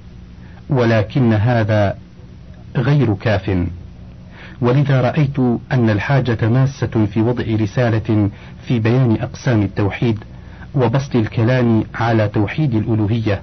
ولكن 0.70 1.32
هذا 1.32 1.98
غير 2.76 3.14
كاف. 3.14 3.66
ولذا 4.60 5.00
رأيت 5.00 5.38
أن 5.72 5.90
الحاجة 5.90 6.48
ماسة 6.48 7.06
في 7.12 7.20
وضع 7.20 7.44
رسالة 7.44 8.30
في 8.66 8.78
بيان 8.78 9.16
أقسام 9.20 9.62
التوحيد 9.62 10.18
وبسط 10.76 11.16
الكلام 11.16 11.84
على 11.94 12.28
توحيد 12.28 12.74
الألوهية 12.74 13.42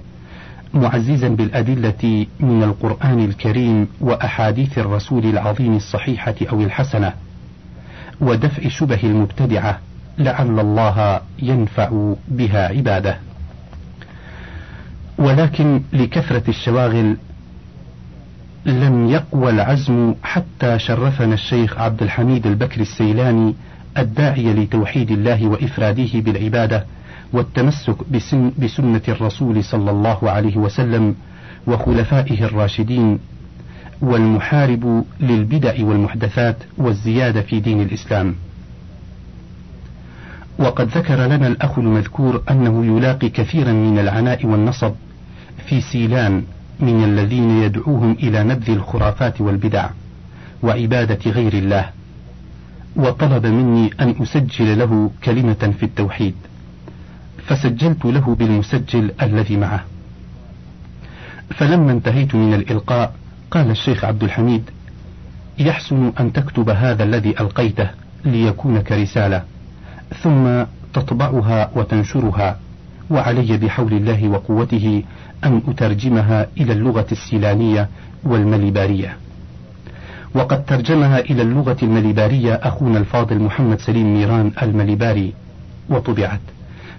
معززا 0.74 1.28
بالأدلة 1.28 2.26
من 2.40 2.64
القرآن 2.64 3.26
الكريم 3.26 3.88
وأحاديث 4.02 4.78
الرسول 4.78 5.26
العظيم 5.26 5.76
الصحيحة 5.76 6.36
أو 6.52 6.62
الحسنة 6.62 7.14
ودفع 8.22 8.70
شبه 8.70 9.00
المبتدعة 9.04 9.80
لعل 10.18 10.60
الله 10.60 11.22
ينفع 11.40 12.14
بها 12.28 12.68
عباده. 12.68 13.18
ولكن 15.18 15.82
لكثرة 15.94 16.44
الشواغل 16.50 17.18
لم 18.66 19.10
يقوى 19.10 19.50
العزم 19.50 20.14
حتى 20.24 20.80
شرفنا 20.80 21.34
الشيخ 21.34 21.78
عبد 21.80 22.04
الحميد 22.04 22.48
البكر 22.48 22.82
السيلاني 22.82 23.56
الداعي 23.98 24.54
لتوحيد 24.54 25.12
الله 25.12 25.48
وإفراده 25.48 26.10
بالعبادة 26.14 26.86
والتمسك 27.34 27.96
بسن 28.12 28.52
بسنة 28.60 29.02
الرسول 29.08 29.64
صلى 29.64 29.92
الله 29.92 30.30
عليه 30.30 30.58
وسلم 30.58 31.16
وخلفائه 31.68 32.44
الراشدين 32.44 33.20
والمحارب 34.02 35.04
للبدع 35.20 35.74
والمحدثات 35.86 36.58
والزيادة 36.78 37.42
في 37.42 37.60
دين 37.60 37.82
الإسلام. 37.82 38.36
وقد 40.60 40.88
ذكر 40.88 41.16
لنا 41.26 41.48
الأخ 41.48 41.80
المذكور 41.80 42.44
أنه 42.52 42.86
يلاقي 42.98 43.30
كثيرا 43.30 43.72
من 43.72 44.00
العناء 44.00 44.46
والنصب 44.46 44.92
في 45.66 45.82
سيلان 45.82 46.44
من 46.80 47.04
الذين 47.04 47.50
يدعوهم 47.50 48.12
إلى 48.12 48.44
نبذ 48.44 48.70
الخرافات 48.70 49.42
والبدع 49.42 49.90
وعبادة 50.64 51.32
غير 51.32 51.54
الله 51.54 51.90
وطلب 52.96 53.46
مني 53.46 53.92
أن 54.00 54.16
أسجل 54.22 54.80
له 54.80 55.12
كلمة 55.24 55.74
في 55.80 55.84
التوحيد 55.84 56.36
فسجلت 57.48 58.06
له 58.06 58.36
بالمسجل 58.36 59.12
الذي 59.22 59.58
معه. 59.58 59.84
فلما 61.50 61.92
انتهيت 61.92 62.36
من 62.36 62.54
الإلقاء 62.54 63.14
قال 63.52 63.72
الشيخ 63.72 64.06
عبد 64.06 64.24
الحميد 64.24 64.70
يحسن 65.60 66.14
أن 66.20 66.34
تكتب 66.34 66.70
هذا 66.70 67.04
الذي 67.04 67.30
ألقيته 67.40 67.90
ليكون 68.26 68.82
كرسالة 68.82 69.44
ثم 70.22 70.64
تطبعها 70.94 71.72
وتنشرها 71.76 72.60
وعلي 73.10 73.58
بحول 73.58 73.94
الله 73.94 74.30
وقوته 74.30 75.04
أن 75.44 75.62
أترجمها 75.68 76.48
إلى 76.58 76.74
اللغة 76.74 77.08
السيلانية 77.12 77.90
والمليبارية. 78.24 79.18
وقد 80.36 80.66
ترجمها 80.66 81.20
إلى 81.20 81.42
اللغة 81.42 81.78
المليبارية 81.84 82.54
أخونا 82.54 82.98
الفاضل 83.00 83.40
محمد 83.40 83.80
سليم 83.80 84.14
ميران 84.14 84.52
المليباري 84.62 85.34
وطبعت. 85.90 86.40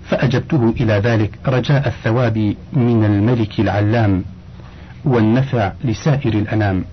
فأجبته 0.08 0.74
إلى 0.80 0.92
ذلك. 0.92 1.38
رجاء 1.46 1.88
الثواب 1.88 2.54
من 2.72 3.04
الملك 3.04 3.60
العلام 3.60 4.24
والنفع 5.04 5.72
لسائر 5.84 6.34
الأنام. 6.34 6.84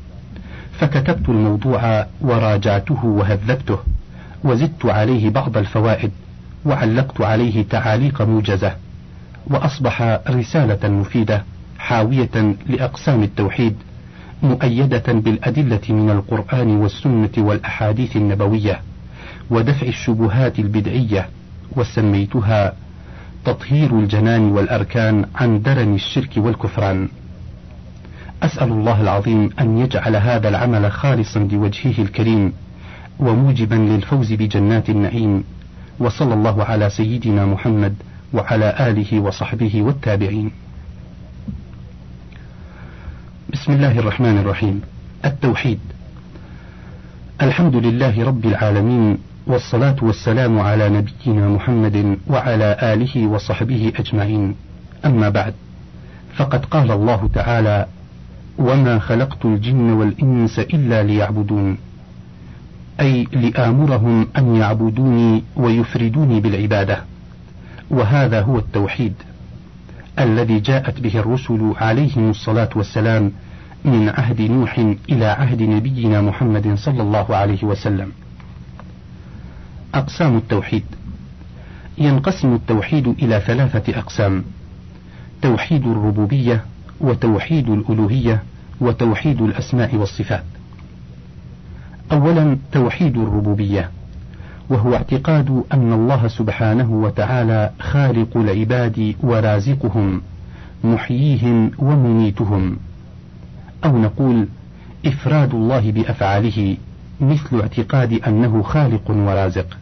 فكتبت 0.72 1.30
الموضوع 1.30 2.06
وراجعته 2.22 3.06
وهذبته 3.06 3.78
وزدت 4.44 4.86
عليه 4.86 5.30
بعض 5.30 5.58
الفوائد 5.58 6.12
وعلقت 6.66 7.22
عليه 7.22 7.66
تعاليق 7.70 8.22
موجزة 8.22 8.76
وأصبح 9.48 10.20
رسالة 10.30 10.90
مفيدة 10.90 11.44
حاوية 11.80 12.56
لأقسام 12.70 13.24
التوحيد 13.24 13.76
مؤيدة 14.44 15.04
بالأدلة 15.14 15.82
من 15.90 16.10
القرآن 16.10 16.68
والسنة 16.78 17.30
والأحاديث 17.38 18.16
النبوية 18.16 18.80
ودفع 19.50 19.88
الشبهات 19.88 20.60
البدعية 20.60 21.30
وسميتها 21.76 22.74
تطهير 23.46 24.00
الجنان 24.00 24.42
والأركان 24.42 25.26
عن 25.36 25.62
درن 25.62 25.96
الشرك 25.96 26.30
والكفران 26.38 27.10
أسأل 28.44 28.72
الله 28.72 29.02
العظيم 29.02 29.50
أن 29.60 29.78
يجعل 29.78 30.16
هذا 30.16 30.50
العمل 30.50 30.92
خالصا 30.92 31.40
لوجهه 31.40 32.02
الكريم 32.02 32.54
وموجبا 33.20 33.76
للفوز 33.76 34.34
بجنات 34.34 34.90
النعيم 34.90 35.44
وصلى 36.00 36.34
الله 36.34 36.64
على 36.64 36.90
سيدنا 36.90 37.46
محمد 37.46 37.96
وعلى 38.34 38.76
آله 38.80 39.20
وصحبه 39.20 39.82
والتابعين. 39.82 40.52
بسم 43.54 43.74
الله 43.74 44.00
الرحمن 44.00 44.38
الرحيم. 44.38 44.82
التوحيد. 45.26 45.80
الحمد 47.42 47.76
لله 47.76 48.24
رب 48.26 48.46
العالمين 48.46 49.18
والصلاة 49.48 49.96
والسلام 50.02 50.60
على 50.60 50.90
نبينا 50.90 51.48
محمد 51.48 52.18
وعلى 52.28 52.78
آله 52.82 53.28
وصحبه 53.28 53.94
أجمعين. 54.00 54.56
أما 55.06 55.30
بعد 55.30 55.54
فقد 56.36 56.66
قال 56.66 56.92
الله 56.92 57.30
تعالى: 57.34 57.86
وما 58.58 59.00
خلقت 59.00 59.46
الجن 59.46 59.92
والإنس 59.92 60.60
إلا 60.60 61.04
ليعبدون. 61.04 61.78
أي 63.00 63.28
لآمرهم 63.34 64.28
أن 64.38 64.56
يعبدوني 64.56 65.44
ويفردوني 65.56 66.40
بالعبادة. 66.40 67.04
وهذا 67.90 68.42
هو 68.42 68.58
التوحيد 68.58 69.14
الذي 70.20 70.60
جاءت 70.60 71.00
به 71.00 71.20
الرسل 71.20 71.74
عليهم 71.78 72.30
الصلاة 72.30 72.70
والسلام 72.76 73.32
من 73.86 74.10
عهد 74.10 74.42
نوح 74.42 74.80
إلى 75.10 75.26
عهد 75.26 75.62
نبينا 75.62 76.22
محمد 76.22 76.76
صلى 76.76 77.02
الله 77.02 77.36
عليه 77.36 77.64
وسلم. 77.64 78.12
أقسام 79.94 80.38
التوحيد. 80.38 80.84
ينقسم 81.98 82.54
التوحيد 82.54 83.08
إلى 83.08 83.40
ثلاثة 83.40 84.00
أقسام: 84.00 84.44
توحيد 85.42 85.88
الربوبية، 85.88 86.66
وتوحيد 87.02 87.70
الألوهية، 87.70 88.44
وتوحيد 88.82 89.42
الأسماء 89.42 89.96
والصفات. 89.96 90.44
أولا 92.12 92.58
توحيد 92.72 93.18
الربوبية 93.18 93.90
وهو 94.70 94.96
اعتقاد 94.96 95.64
أن 95.74 95.94
الله 95.94 96.28
سبحانه 96.28 96.92
وتعالى 96.92 97.72
خالق 97.80 98.38
العباد 98.38 99.16
ورازقهم 99.24 100.22
محييهم 100.84 101.72
ومميتهم. 101.80 102.78
أو 103.86 103.98
نقول 103.98 104.48
إفراد 105.06 105.54
الله 105.54 105.92
بأفعاله 105.92 106.78
مثل 107.22 107.62
اعتقاد 107.62 108.14
أنه 108.28 108.62
خالق 108.62 109.12
ورازق. 109.12 109.78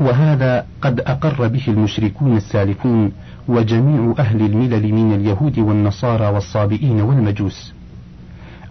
وهذا 0.00 0.66
قد 0.82 1.00
أقر 1.00 1.48
به 1.48 1.64
المشركون 1.68 2.36
السالفون 2.36 3.12
وجميع 3.48 4.14
أهل 4.18 4.40
الملل 4.40 4.94
من 4.94 5.14
اليهود 5.14 5.58
والنصارى 5.58 6.26
والصابئين 6.26 7.00
والمجوس. 7.00 7.72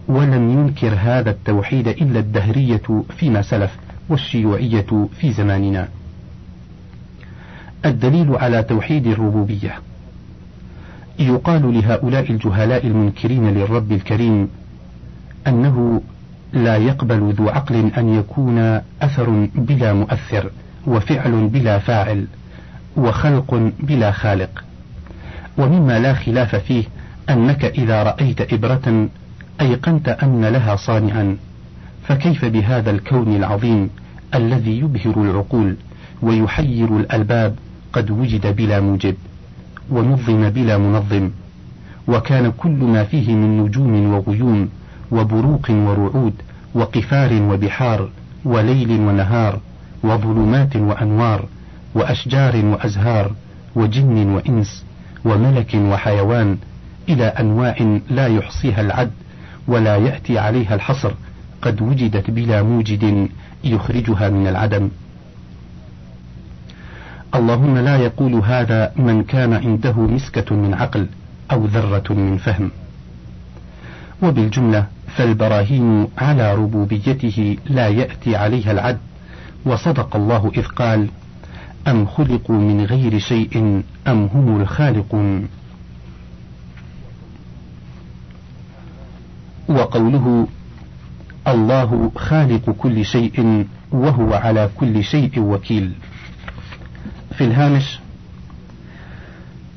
ولم 0.08 0.50
ينكر 0.50 0.94
هذا 0.98 1.30
التوحيد 1.30 1.88
إلا 1.88 2.18
الدهرية 2.18 3.02
فيما 3.16 3.42
سلف 3.42 3.76
والشيوعية 4.08 5.08
في 5.20 5.32
زماننا. 5.32 5.88
الدليل 7.84 8.36
على 8.36 8.62
توحيد 8.62 9.06
الربوبية. 9.06 9.74
يقال 11.18 11.74
لهؤلاء 11.74 12.30
الجهلاء 12.30 12.86
المنكرين 12.86 13.48
للرب 13.54 13.92
الكريم 13.92 14.48
أنه 15.46 16.00
لا 16.52 16.76
يقبل 16.76 17.32
ذو 17.32 17.48
عقل 17.48 17.74
أن 17.98 18.08
يكون 18.08 18.58
أثر 19.02 19.48
بلا 19.54 19.92
مؤثر. 19.92 20.50
وفعل 20.88 21.48
بلا 21.48 21.78
فاعل 21.78 22.26
وخلق 22.96 23.72
بلا 23.80 24.10
خالق. 24.10 24.64
ومما 25.58 25.98
لا 25.98 26.14
خلاف 26.14 26.56
فيه 26.56 26.84
أنك 27.30 27.64
إذا 27.64 28.02
رأيت 28.02 28.52
إبرة 28.52 29.08
أيقنت 29.60 30.08
أن 30.08 30.44
لها 30.44 30.76
صانعا. 30.76 31.36
فكيف 32.08 32.44
بهذا 32.44 32.90
الكون 32.90 33.36
العظيم 33.36 33.90
الذي 34.34 34.78
يبهر 34.78 35.22
العقول 35.22 35.76
ويحير 36.22 36.96
الألباب 36.96 37.54
قد 37.92 38.10
وجد 38.10 38.56
بلا 38.56 38.80
موجب 38.80 39.14
ونظم 39.90 40.48
بلا 40.48 40.78
منظم 40.78 41.30
وكان 42.08 42.52
كل 42.58 42.70
ما 42.70 43.04
فيه 43.04 43.34
من 43.34 43.60
نجوم 43.60 44.12
وغيوم 44.12 44.68
وبروق 45.10 45.70
ورعود 45.70 46.34
وقفار 46.74 47.42
وبحار 47.42 48.08
وليل 48.44 48.90
ونهار 48.90 49.60
وظلمات 50.08 50.76
وأنوار 50.76 51.44
وأشجار 51.94 52.64
وأزهار 52.64 53.32
وجن 53.74 54.28
وإنس 54.28 54.84
وملك 55.24 55.74
وحيوان 55.74 56.58
إلى 57.08 57.24
أنواع 57.24 57.98
لا 58.10 58.26
يحصيها 58.26 58.80
العد 58.80 59.10
ولا 59.68 59.96
يأتي 59.96 60.38
عليها 60.38 60.74
الحصر 60.74 61.12
قد 61.62 61.82
وجدت 61.82 62.30
بلا 62.30 62.62
موجد 62.62 63.28
يخرجها 63.64 64.28
من 64.30 64.46
العدم. 64.46 64.88
اللهم 67.34 67.78
لا 67.78 67.96
يقول 67.96 68.34
هذا 68.34 68.92
من 68.96 69.24
كان 69.24 69.52
عنده 69.52 69.92
مسكة 69.92 70.56
من 70.56 70.74
عقل 70.74 71.06
أو 71.52 71.66
ذرة 71.66 72.12
من 72.12 72.36
فهم. 72.36 72.70
وبالجملة 74.22 74.86
فالبراهين 75.16 76.08
على 76.18 76.54
ربوبيته 76.54 77.56
لا 77.66 77.88
يأتي 77.88 78.36
عليها 78.36 78.72
العد 78.72 78.98
وصدق 79.64 80.16
الله 80.16 80.52
إذ 80.56 80.62
قال 80.62 81.08
أم 81.88 82.06
خلقوا 82.06 82.56
من 82.56 82.84
غير 82.84 83.18
شيء 83.18 83.82
أم 84.06 84.24
هم 84.34 84.60
الخالقون؟ 84.60 85.48
وقوله 89.68 90.46
الله 91.48 92.10
خالق 92.16 92.70
كل 92.70 93.04
شيء 93.04 93.66
وهو 93.92 94.34
على 94.34 94.70
كل 94.76 95.04
شيء 95.04 95.40
وكيل. 95.40 95.92
في 97.38 97.44
الهامش 97.44 97.98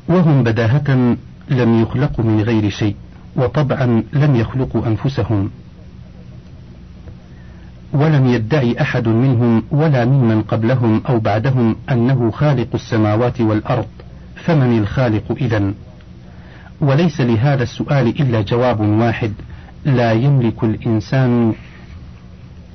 وهم 0.08 0.44
بداهة 0.44 1.18
لم 1.50 1.82
يخلقوا 1.82 2.26
من 2.26 2.42
غير 2.42 2.70
شيء 2.70 2.96
وطبعا 3.36 4.04
لم 4.14 4.36
يخلقوا 4.36 4.88
أنفسهم. 4.88 5.50
ولم 7.94 8.28
يدعي 8.28 8.82
أحد 8.82 9.08
منهم 9.08 9.64
ولا 9.72 10.06
ممن 10.06 10.42
قبلهم 10.42 11.02
أو 11.10 11.20
بعدهم 11.20 11.76
أنه 11.92 12.32
خالق 12.32 12.68
السماوات 12.74 13.42
والأرض 13.42 13.88
فمن 14.36 14.78
الخالق 14.78 15.24
إذا 15.42 15.74
وليس 16.82 17.22
لهذا 17.22 17.64
السؤال 17.64 18.08
إلا 18.08 18.42
جواب 18.42 18.80
واحد 18.80 19.32
لا 19.86 20.12
يملك 20.12 20.64
الإنسان 20.64 21.54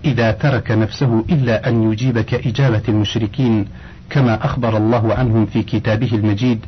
إذا 0.04 0.30
ترك 0.30 0.70
نفسه 0.70 1.24
إلا 1.30 1.68
أن 1.68 1.92
يجيب 1.92 2.20
كإجابة 2.20 2.82
المشركين 2.88 3.66
كما 4.10 4.44
أخبر 4.44 4.76
الله 4.76 5.14
عنهم 5.14 5.46
في 5.46 5.62
كتابه 5.62 6.10
المجيد 6.12 6.58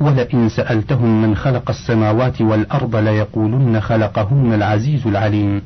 ولئن 0.00 0.48
سألتهم 0.48 1.22
من 1.22 1.36
خلق 1.36 1.70
السماوات 1.70 2.40
والأرض 2.40 2.96
ليقولن 2.96 3.80
خلقهن 3.80 4.52
العزيز 4.52 5.06
العليم 5.06 5.62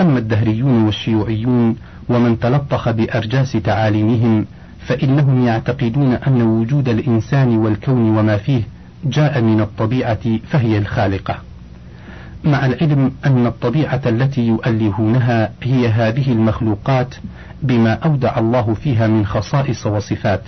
أما 0.00 0.18
الدهريون 0.18 0.84
والشيوعيون 0.84 1.76
ومن 2.08 2.38
تلطخ 2.38 2.90
بأرجاس 2.90 3.52
تعاليمهم 3.52 4.46
فإنهم 4.86 5.46
يعتقدون 5.46 6.12
أن 6.12 6.42
وجود 6.42 6.88
الإنسان 6.88 7.56
والكون 7.56 8.18
وما 8.18 8.36
فيه 8.36 8.62
جاء 9.04 9.40
من 9.40 9.60
الطبيعة 9.60 10.38
فهي 10.50 10.78
الخالقة 10.78 11.36
مع 12.44 12.66
العلم 12.66 13.12
أن 13.26 13.46
الطبيعة 13.46 14.00
التي 14.06 14.46
يؤلهونها 14.46 15.50
هي 15.62 15.88
هذه 15.88 16.32
المخلوقات 16.32 17.14
بما 17.62 17.92
أودع 17.92 18.38
الله 18.38 18.74
فيها 18.74 19.06
من 19.06 19.26
خصائص 19.26 19.86
وصفات 19.86 20.42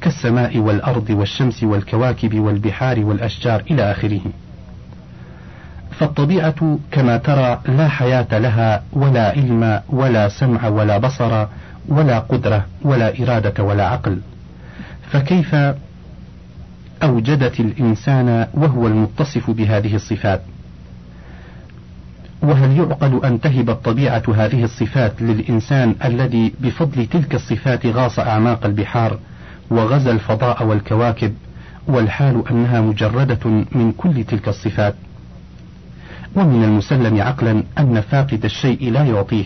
كالسماء 0.00 0.58
والأرض 0.58 1.10
والشمس 1.10 1.62
والكواكب 1.62 2.40
والبحار 2.40 3.04
والأشجار 3.04 3.62
إلى 3.70 3.90
آخره. 3.90 4.20
فالطبيعة 5.98 6.78
كما 6.90 7.16
ترى 7.16 7.60
لا 7.68 7.88
حياة 7.88 8.38
لها 8.38 8.82
ولا 8.92 9.30
علم 9.30 9.80
ولا 9.88 10.28
سمع 10.28 10.68
ولا 10.68 10.98
بصر 10.98 11.46
ولا 11.88 12.18
قدرة 12.18 12.64
ولا 12.82 13.22
إرادة 13.22 13.64
ولا 13.64 13.88
عقل. 13.88 14.20
فكيف 15.10 15.56
أوجدت 17.02 17.60
الإنسان 17.60 18.46
وهو 18.54 18.86
المتصف 18.86 19.50
بهذه 19.50 19.94
الصفات؟ 19.94 20.40
وهل 22.42 22.76
يعقل 22.78 23.24
أن 23.24 23.40
تهب 23.40 23.70
الطبيعة 23.70 24.22
هذه 24.36 24.64
الصفات 24.64 25.22
للإنسان 25.22 25.94
الذي 26.04 26.52
بفضل 26.60 27.06
تلك 27.06 27.34
الصفات 27.34 27.86
غاص 27.86 28.18
أعماق 28.18 28.66
البحار 28.66 29.18
وغزا 29.70 30.12
الفضاء 30.12 30.64
والكواكب 30.66 31.34
والحال 31.88 32.48
أنها 32.50 32.80
مجردة 32.80 33.50
من 33.72 33.92
كل 33.96 34.24
تلك 34.24 34.48
الصفات 34.48 34.94
ومن 36.36 36.64
المسلم 36.64 37.22
عقلا 37.22 37.62
أن 37.78 38.00
فاقد 38.00 38.44
الشيء 38.44 38.90
لا 38.92 39.04
يعطيه. 39.04 39.44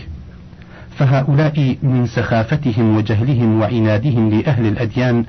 فهؤلاء 0.97 1.77
من 1.83 2.07
سخافتهم 2.07 2.95
وجهلهم 2.95 3.59
وعنادهم 3.59 4.29
لأهل 4.29 4.65
الأديان 4.67 5.25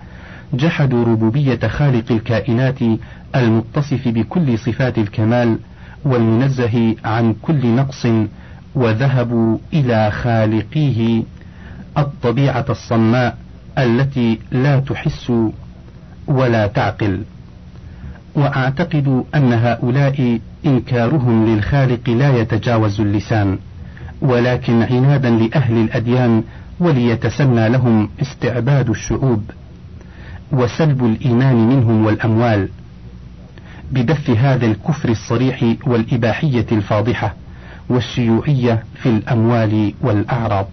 جحدوا 0.55 1.05
ربوبية 1.05 1.68
خالق 1.68 2.12
الكائنات 2.12 2.79
المتصف 3.37 4.09
بكل 4.09 4.59
صفات 4.59 4.98
الكمال 4.98 5.59
والمنزه 6.05 6.94
عن 7.05 7.35
كل 7.42 7.66
نقص 7.66 8.07
وذهبوا 8.75 9.59
إلى 9.72 10.11
خالقيه 10.11 11.22
الطبيعة 11.98 12.64
الصماء 12.70 13.38
التي 13.79 14.38
لا 14.53 14.81
تحس 14.81 15.33
ولا 16.27 16.66
تعقل. 16.66 17.22
وأعتقد 18.35 19.25
أن 19.35 19.53
هؤلاء 19.53 20.40
إنكارهم 20.66 21.46
للخالق 21.46 22.11
لا 22.11 22.37
يتجاوز 22.40 23.01
اللسان 23.01 23.59
ولكن 24.22 24.83
عنادا 24.83 25.31
لأهل 25.31 25.77
الأديان 25.77 26.42
وليتسنى 26.81 27.68
لهم 27.68 28.09
استعباد 28.22 28.90
الشعوب 28.90 29.42
وسلب 30.53 31.05
الإيمان 31.05 31.68
منهم 31.68 32.05
والأموال. 32.07 32.68
ببث 33.92 34.31
هذا 34.31 34.66
الكفر 34.66 35.09
الصريح 35.09 35.75
والإباحية 35.87 36.66
الفاضحة 36.72 37.35
والشيوعية 37.88 38.85
في 39.03 39.09
الأموال 39.09 39.94
والأعراض. 40.01 40.66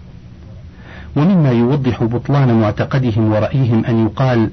ومما 1.16 1.50
يوضح 1.50 2.04
بطلان 2.04 2.60
معتقدهم 2.60 3.32
ورأيهم 3.32 3.84
أن 3.84 4.04
يقال 4.06 4.50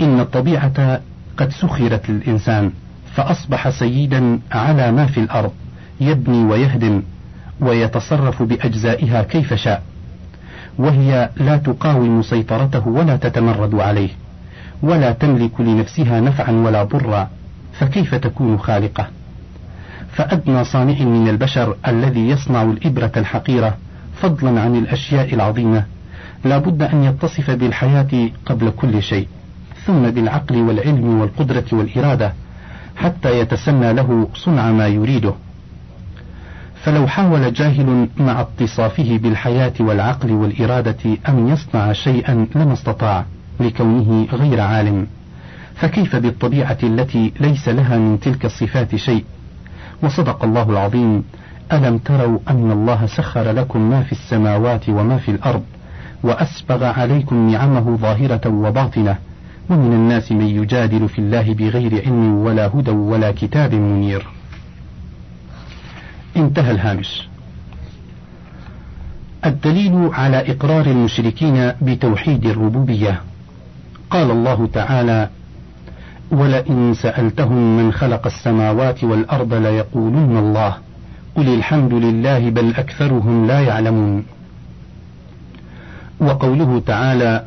إن 0.00 0.20
الطبيعة 0.20 1.00
قد 1.36 1.50
سخرت 1.50 2.10
للإنسان. 2.10 2.72
فأصبح 3.18 3.68
سيدا 3.68 4.40
على 4.52 4.92
ما 4.92 5.06
في 5.06 5.20
الأرض 5.20 5.52
يبني 6.00 6.44
ويهدم 6.44 7.02
ويتصرف 7.60 8.42
بأجزائها 8.42 9.22
كيف 9.22 9.54
شاء. 9.54 9.82
وهي 10.78 11.30
لا 11.36 11.56
تقاوم 11.56 12.22
سيطرته 12.22 12.88
ولا 12.88 13.16
تتمرد 13.16 13.74
عليه 13.74 14.08
ولا 14.82 15.12
تملك 15.12 15.60
لنفسها 15.60 16.20
نفعا 16.20 16.52
ولا 16.52 16.82
ضرا 16.82 17.30
فكيف 17.72 18.14
تكون 18.14 18.58
خالقة؟ 18.58 19.06
فأدنى 20.12 20.64
صانع 20.64 21.04
من 21.04 21.28
البشر 21.28 21.76
الذي 21.88 22.28
يصنع 22.28 22.62
الإبرة 22.62 23.12
الحقيرة 23.16 23.76
فضلا 24.22 24.60
عن 24.60 24.76
الأشياء 24.76 25.34
العظيمة 25.34 25.84
لا 26.44 26.58
بد 26.58 26.82
أن 26.82 27.04
يتصف 27.04 27.50
بالحياة 27.50 28.30
قبل 28.46 28.70
كل 28.70 29.02
شيء 29.02 29.28
ثم 29.86 30.10
بالعقل 30.10 30.56
والعلم 30.56 31.20
والقدرة 31.20 31.64
والإرادة 31.72 32.32
حتى 32.98 33.40
يتسنى 33.40 33.92
له 33.92 34.28
صنع 34.34 34.70
ما 34.70 34.86
يريده. 34.86 35.34
فلو 36.82 37.06
حاول 37.06 37.52
جاهل 37.52 38.08
مع 38.16 38.40
اتصافه 38.40 39.18
بالحياة 39.22 39.72
والعقل 39.80 40.32
والإرادة 40.32 40.96
أن 41.28 41.48
يصنع 41.48 41.92
شيئا 41.92 42.46
لما 42.54 42.72
استطاع 42.72 43.24
لكونه 43.60 44.26
غير 44.32 44.60
عالم 44.60 45.06
فكيف 45.74 46.16
بالطبيعة 46.16 46.78
التي 46.82 47.32
ليس 47.40 47.68
لها 47.68 47.98
من 47.98 48.20
تلك 48.20 48.44
الصفات 48.44 48.96
شيء؟ 48.96 49.24
وصدق 50.02 50.44
الله 50.44 50.70
العظيم 50.70 51.24
ألم 51.72 51.98
تروا 51.98 52.38
أن 52.50 52.70
الله 52.70 53.06
سخر 53.06 53.50
لكم 53.50 53.90
ما 53.90 54.02
في 54.02 54.12
السماوات 54.12 54.88
وما 54.88 55.16
في 55.18 55.30
الأرض 55.30 55.62
وأسبغ 56.22 56.84
عليكم 56.84 57.50
نعمه 57.50 57.96
ظاهرة 57.96 58.48
وباطنة؟ 58.48 59.16
ومن 59.70 59.92
الناس 59.92 60.32
من 60.32 60.46
يجادل 60.46 61.08
في 61.08 61.18
الله 61.18 61.54
بغير 61.54 62.02
علم 62.06 62.34
ولا 62.34 62.66
هدى 62.66 62.90
ولا 62.90 63.32
كتاب 63.32 63.74
منير. 63.74 64.26
انتهى 66.36 66.70
الهامش. 66.70 67.28
الدليل 69.46 70.10
على 70.12 70.52
إقرار 70.52 70.86
المشركين 70.86 71.72
بتوحيد 71.82 72.46
الربوبية. 72.46 73.20
قال 74.10 74.30
الله 74.30 74.66
تعالى 74.66 75.28
ولئن 76.30 76.94
سألتهم 76.94 77.76
من 77.76 77.92
خلق 77.92 78.26
السماوات 78.26 79.04
والأرض 79.04 79.54
ليقولن 79.54 80.36
الله 80.36 80.74
قل 81.36 81.54
الحمد 81.54 81.94
لله 81.94 82.50
بل 82.50 82.74
أكثرهم 82.74 83.46
لا 83.46 83.60
يعلمون 83.60 84.24
وقوله 86.20 86.82
تعالى 86.86 87.44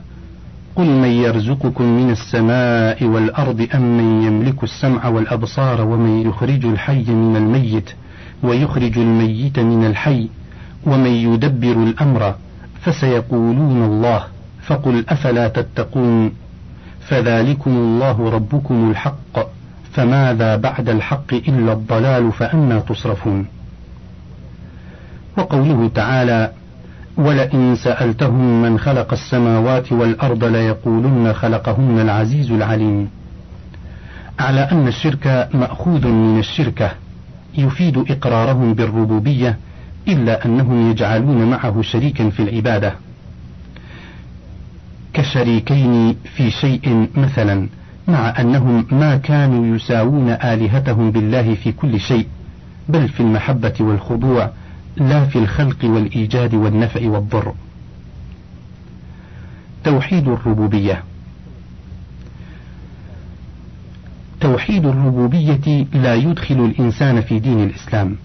قل 0.76 0.86
من 0.86 1.10
يرزقكم 1.10 1.84
من 1.84 2.10
السماء 2.12 3.04
والأرض 3.04 3.68
أم 3.76 3.98
من 3.98 4.24
يملك 4.24 4.64
السمع 4.64 5.08
والأبصار 5.08 5.82
ومن 5.82 6.22
يخرج 6.30 6.66
الحي 6.66 7.04
من 7.04 7.36
الميت 7.36 7.90
ويخرج 8.44 8.98
الميت 8.98 9.60
من 9.60 9.86
الحي 9.86 10.30
ومن 10.86 11.12
يدبر 11.12 11.84
الأمر 11.84 12.36
فسيقولون 12.82 13.84
الله 13.84 14.24
فقل 14.62 15.06
أفلا 15.10 15.48
تتقون 15.48 16.32
فذلكم 17.08 17.72
الله 17.72 18.30
ربكم 18.30 18.92
الحق 18.92 19.48
فماذا 19.94 20.56
بعد 20.56 20.90
الحق 20.90 21.34
إلا 21.34 21.74
الضلال 21.74 22.32
فأنا 22.32 22.80
تصرفون 22.80 23.46
وقوله 25.38 25.92
تعالى 25.96 26.52
ولئن 27.18 27.76
سألتهم 27.76 28.62
من 28.62 28.80
خلق 28.80 29.14
السماوات 29.14 29.92
والأرض 29.92 30.44
ليقولن 30.44 31.34
خلقهن 31.34 32.00
العزيز 32.00 32.52
العليم. 32.52 33.10
على 34.40 34.60
أن 34.72 34.88
الشرك 34.88 35.50
مأخوذ 35.54 36.08
من 36.08 36.40
الشركة 36.40 36.92
يفيد 37.58 37.98
إقرارهم 38.12 38.74
بالربوبية 38.74 39.58
إلا 40.08 40.46
أنهم 40.46 40.92
يجعلون 40.92 41.50
معه 41.50 41.82
شريكا 41.82 42.30
في 42.30 42.44
العبادة. 42.44 42.94
كشريكين 45.14 46.16
في 46.36 46.52
شيء 46.52 47.08
مثلا 47.16 47.68
مع 48.08 48.40
أنهم 48.40 48.86
ما 48.92 49.18
كانوا 49.18 49.76
يساوون 49.76 50.30
آلهتهم 50.30 51.12
بالله 51.12 51.56
في 51.56 51.72
كل 51.72 52.00
شيء 52.00 52.28
بل 52.90 53.08
في 53.08 53.20
المحبة 53.20 53.74
والخضوع 53.80 54.50
لا 54.98 55.26
في 55.26 55.40
الخلق 55.40 55.78
والإيجاد 55.84 56.54
والنفع 56.54 57.10
والضر. 57.10 57.54
توحيد 59.84 60.28
الربوبية. 60.28 61.04
توحيد 64.42 64.86
الربوبية 64.86 65.86
لا 65.94 66.16
يدخل 66.16 66.56
الإنسان 66.56 67.22
في 67.22 67.40
دين 67.40 67.64
الإسلام. 67.64 68.16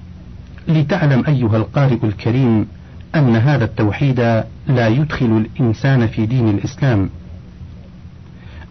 لتعلم 0.69 1.25
أيها 1.29 1.57
القارئ 1.57 2.05
الكريم 2.05 2.67
أن 3.15 3.37
هذا 3.37 3.65
التوحيد 3.65 4.21
لا 4.69 4.89
يدخل 4.89 5.47
الإنسان 5.47 6.07
في 6.07 6.27
دين 6.27 6.49
الإسلام. 6.49 7.11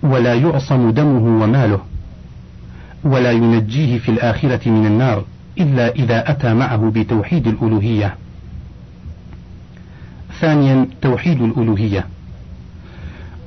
ولا 0.03 0.33
يعصم 0.33 0.89
دمه 0.89 1.43
وماله. 1.43 1.79
ولا 3.03 3.31
ينجيه 3.31 3.97
في 3.97 4.09
الآخرة 4.09 4.69
من 4.69 4.85
النار. 4.85 5.23
إلا 5.59 5.89
إذا 5.89 6.31
أتى 6.31 6.53
معه 6.53 6.91
بتوحيد 6.95 7.47
الألوهية. 7.47 8.15
ثانيا 10.39 10.87
توحيد 11.01 11.41
الألوهية، 11.41 12.05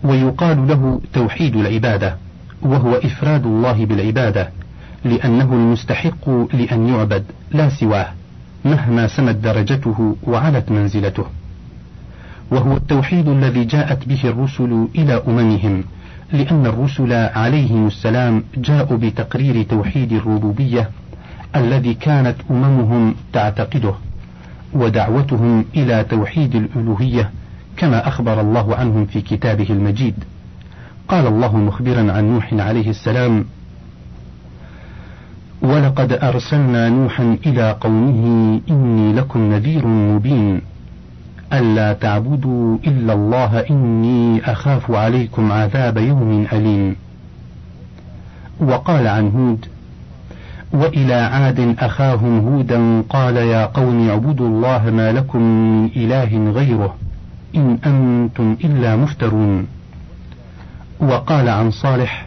ويقال 0.04 0.68
له 0.68 1.00
توحيد 1.12 1.56
العبادة، 1.56 2.16
وهو 2.62 2.94
إفراد 2.94 3.46
الله 3.46 3.86
بالعبادة، 3.86 4.50
لأنه 5.04 5.52
المستحق 5.52 6.30
لأن 6.54 6.88
يعبد 6.88 7.24
لا 7.52 7.68
سواه، 7.68 8.06
مهما 8.64 9.06
سمت 9.06 9.34
درجته 9.34 10.16
وعلت 10.22 10.70
منزلته. 10.70 11.24
وهو 12.50 12.76
التوحيد 12.76 13.28
الذي 13.28 13.64
جاءت 13.64 14.08
به 14.08 14.20
الرسل 14.24 14.88
إلى 14.94 15.22
أممهم، 15.28 15.84
لأن 16.32 16.66
الرسل 16.66 17.12
عليهم 17.12 17.86
السلام 17.86 18.44
جاءوا 18.56 18.98
بتقرير 18.98 19.62
توحيد 19.62 20.12
الربوبية 20.12 20.90
الذي 21.56 21.94
كانت 21.94 22.36
أممهم 22.50 23.14
تعتقده 23.32 23.94
ودعوتهم 24.72 25.64
إلى 25.76 26.04
توحيد 26.04 26.54
الألوهية 26.54 27.30
كما 27.76 28.08
أخبر 28.08 28.40
الله 28.40 28.76
عنهم 28.76 29.06
في 29.06 29.20
كتابه 29.20 29.66
المجيد. 29.70 30.14
قال 31.08 31.26
الله 31.26 31.56
مخبرا 31.56 32.12
عن 32.12 32.24
نوح 32.24 32.54
عليه 32.54 32.90
السلام 32.90 33.44
ولقد 35.62 36.12
أرسلنا 36.12 36.88
نوحا 36.88 37.38
إلى 37.46 37.76
قومه 37.80 38.60
إني 38.70 39.12
لكم 39.12 39.52
نذير 39.52 39.86
مبين 39.86 40.60
ألا 41.52 41.92
تعبدوا 41.92 42.78
إلا 42.86 43.12
الله 43.12 43.60
إني 43.70 44.52
أخاف 44.52 44.90
عليكم 44.90 45.52
عذاب 45.52 45.96
يوم 45.96 46.46
أليم. 46.52 46.96
وقال 48.60 49.06
عن 49.06 49.28
هود 49.28 49.66
وإلى 50.72 51.14
عاد 51.14 51.76
أخاهم 51.78 52.38
هودا 52.48 53.02
قال 53.08 53.36
يا 53.36 53.66
قوم 53.66 54.08
اعبدوا 54.08 54.48
الله 54.48 54.90
ما 54.90 55.12
لكم 55.12 55.42
من 55.42 55.90
إله 55.96 56.50
غيره 56.50 56.94
إن 57.56 57.78
أنتم 57.86 58.56
إلا 58.64 58.96
مفترون. 58.96 59.66
وقال 61.00 61.48
عن 61.48 61.70
صالح 61.70 62.26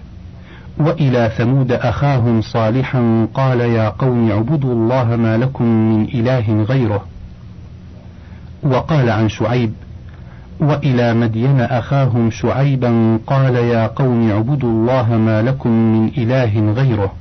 وإلى 0.77 1.32
ثمود 1.38 1.71
أخاهم 1.71 2.41
صالحا 2.41 3.27
قال 3.34 3.60
يا 3.60 3.89
قوم 3.89 4.32
اعبدوا 4.32 4.73
الله 4.73 5.15
ما 5.15 5.38
لكم 5.38 5.65
من 5.65 6.04
إله 6.04 6.63
غيره. 6.63 7.06
وقال 8.63 9.10
عن 9.10 9.30
شعيب 9.30 9.73
وإلى 10.60 11.13
مدين 11.13 11.62
أخاهم 11.62 12.32
شعيبا 12.32 13.19
قال 13.27 13.56
يا 13.56 13.88
قوم 13.88 14.32
اعبدوا 14.32 14.69
الله 14.69 15.17
ما 15.17 15.41
لكم 15.41 15.69
من 15.69 16.12
إله 16.17 16.73
غيره. 16.73 17.20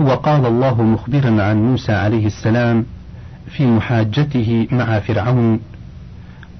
وقال 0.00 0.46
الله 0.46 0.82
مخبرا 0.82 1.42
عن 1.42 1.62
موسى 1.62 1.92
عليه 1.92 2.26
السلام 2.26 2.84
في 3.46 3.66
محاجته 3.66 4.66
مع 4.72 4.98
فرعون 5.00 5.60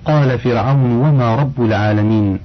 قال 0.05 0.39
فرعون 0.39 0.93
وما 0.93 1.35
رب 1.35 1.63
العالمين؟ 1.63 2.39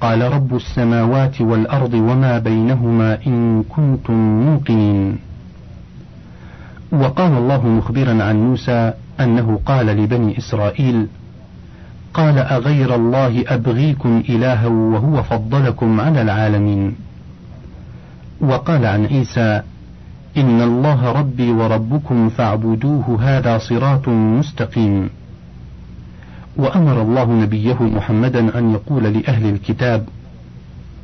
قال 0.00 0.32
رب 0.32 0.56
السماوات 0.56 1.40
والأرض 1.40 1.94
وما 1.94 2.38
بينهما 2.38 3.18
إن 3.26 3.62
كنتم 3.62 4.14
موقنين. 4.14 5.18
وقال 6.92 7.32
الله 7.32 7.66
مخبرا 7.68 8.22
عن 8.24 8.36
موسى 8.36 8.92
أنه 9.20 9.60
قال 9.66 9.86
لبني 9.86 10.38
إسرائيل 10.38 11.06
قال 12.14 12.38
أغير 12.38 12.94
الله 12.94 13.44
أبغيكم 13.48 14.22
الها 14.28 14.66
وهو 14.66 15.22
فضلكم 15.22 16.00
على 16.00 16.22
العالمين؟ 16.22 16.94
وقال 18.40 18.86
عن 18.86 19.06
عيسى 19.06 19.62
إن 20.36 20.60
الله 20.62 21.12
ربي 21.12 21.50
وربكم 21.50 22.28
فاعبدوه 22.28 23.18
هذا 23.20 23.58
صراط 23.58 24.08
مستقيم. 24.08 25.10
وأمر 26.56 27.02
الله 27.02 27.32
نبيه 27.32 27.82
محمدا 27.82 28.58
أن 28.58 28.72
يقول 28.72 29.02
لأهل 29.02 29.46
الكتاب: 29.48 30.08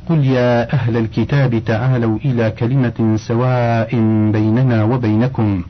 قل 0.09 0.25
يا 0.25 0.73
أهل 0.73 0.97
الكتاب 0.97 1.61
تعالوا 1.65 2.17
إلى 2.25 2.51
كلمة 2.51 3.17
سواء 3.27 3.89
بيننا 4.31 4.83
وبينكم 4.83 5.63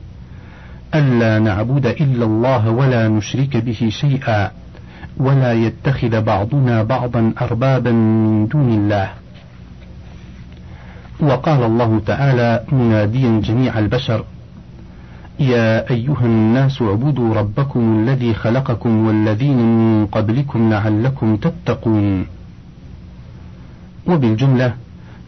ألا 0.96 1.40
نعبد 1.40 1.86
إلا 1.86 2.26
الله 2.26 2.70
ولا 2.70 3.08
نشرك 3.08 3.58
به 3.58 3.90
شيئا 3.90 4.52
ولا 5.18 5.54
يتخذ 5.54 6.22
بعضنا 6.22 6.84
بعضا 6.84 7.34
أربابا 7.42 7.92
من 7.92 8.48
دون 8.48 8.70
الله. 8.70 9.19
وقال 11.22 11.64
الله 11.64 12.02
تعالى 12.06 12.64
مناديا 12.72 13.42
جميع 13.42 13.80
البشر 13.80 14.24
يا 15.40 15.90
أيها 15.92 16.26
الناس 16.26 16.82
اعبدوا 16.82 17.34
ربكم 17.36 18.00
الذي 18.00 18.34
خلقكم 18.34 19.08
والذين 19.08 19.58
من 19.58 20.06
قبلكم 20.06 20.70
لعلكم 20.70 21.36
تتقون 21.38 22.26
وبالجملة 24.08 24.74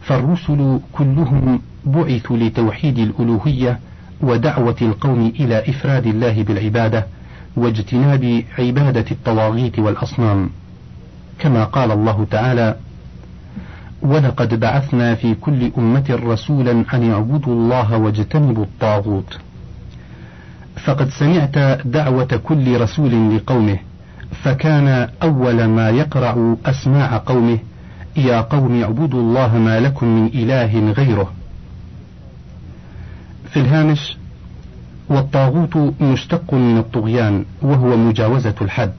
فالرسل 0.02 0.80
كلهم 0.92 1.60
بعثوا 1.84 2.36
لتوحيد 2.36 2.98
الألوهية 2.98 3.78
ودعوة 4.20 4.76
القوم 4.82 5.32
إلى 5.40 5.58
إفراد 5.68 6.06
الله 6.06 6.42
بالعبادة 6.42 7.06
واجتناب 7.56 8.42
عبادة 8.58 9.04
الطواغيت 9.10 9.78
والأصنام 9.78 10.50
كما 11.38 11.64
قال 11.64 11.90
الله 11.90 12.26
تعالى 12.30 12.76
ولقد 14.02 14.60
بعثنا 14.60 15.14
في 15.14 15.34
كل 15.34 15.72
أمة 15.78 16.20
رسولا 16.24 16.84
أن 16.94 17.02
يعبدوا 17.02 17.54
الله 17.54 17.96
واجتنبوا 17.96 18.64
الطاغوت. 18.64 19.38
فقد 20.84 21.08
سمعت 21.08 21.58
دعوة 21.84 22.40
كل 22.44 22.80
رسول 22.80 23.36
لقومه، 23.36 23.78
فكان 24.42 25.08
أول 25.22 25.64
ما 25.64 25.90
يقرع 25.90 26.54
أسماع 26.66 27.16
قومه: 27.26 27.58
يا 28.16 28.40
قوم 28.40 28.82
اعبدوا 28.82 29.20
الله 29.20 29.58
ما 29.58 29.80
لكم 29.80 30.06
من 30.06 30.26
إله 30.26 30.92
غيره. 30.92 31.32
في 33.50 33.60
الهامش: 33.60 34.16
والطاغوت 35.08 35.76
مشتق 36.00 36.54
من 36.54 36.78
الطغيان 36.78 37.44
وهو 37.62 37.96
مجاوزة 37.96 38.54
الحد، 38.60 38.92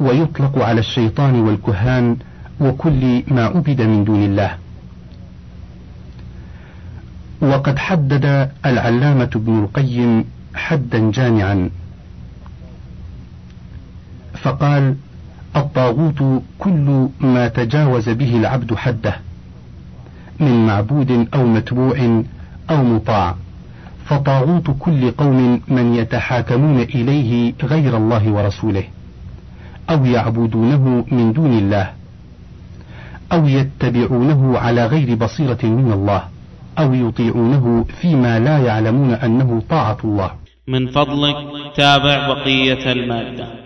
ويطلق 0.00 0.58
على 0.58 0.80
الشيطان 0.80 1.40
والكهان 1.40 2.16
وكل 2.60 3.22
ما 3.28 3.44
عبد 3.44 3.82
من 3.82 4.04
دون 4.04 4.22
الله. 4.24 4.56
وقد 7.40 7.78
حدد 7.78 8.50
العلامة 8.66 9.30
ابن 9.36 9.58
القيم 9.58 10.24
حدا 10.54 11.10
جامعا. 11.10 11.70
فقال 14.34 14.96
الطاغوت 15.56 16.42
كل 16.58 17.08
ما 17.20 17.48
تجاوز 17.48 18.08
به 18.08 18.36
العبد 18.36 18.74
حده 18.74 19.16
من 20.40 20.66
معبود 20.66 21.28
أو 21.34 21.46
متبوع 21.46 22.22
أو 22.70 22.84
مطاع. 22.84 23.34
فطاغوت 24.06 24.70
كل 24.78 25.10
قوم 25.10 25.60
من 25.68 25.94
يتحاكمون 25.94 26.80
إليه 26.80 27.54
غير 27.62 27.96
الله 27.96 28.32
ورسوله 28.32 28.84
أو 29.90 30.04
يعبدونه 30.04 31.04
من 31.10 31.32
دون 31.32 31.52
الله. 31.58 31.99
أو 33.32 33.46
يتبعونه 33.46 34.58
على 34.58 34.86
غير 34.86 35.14
بصيرة 35.14 35.58
من 35.62 35.92
الله 35.92 36.22
أو 36.78 36.94
يطيعونه 36.94 37.84
فيما 38.00 38.38
لا 38.38 38.58
يعلمون 38.58 39.10
أنه 39.10 39.62
طاعة 39.70 39.98
الله. 40.04 40.30
من 40.68 40.86
فضلك 40.86 41.36
تابع 41.76 42.28
بقية 42.28 42.92
المادة. 42.92 43.59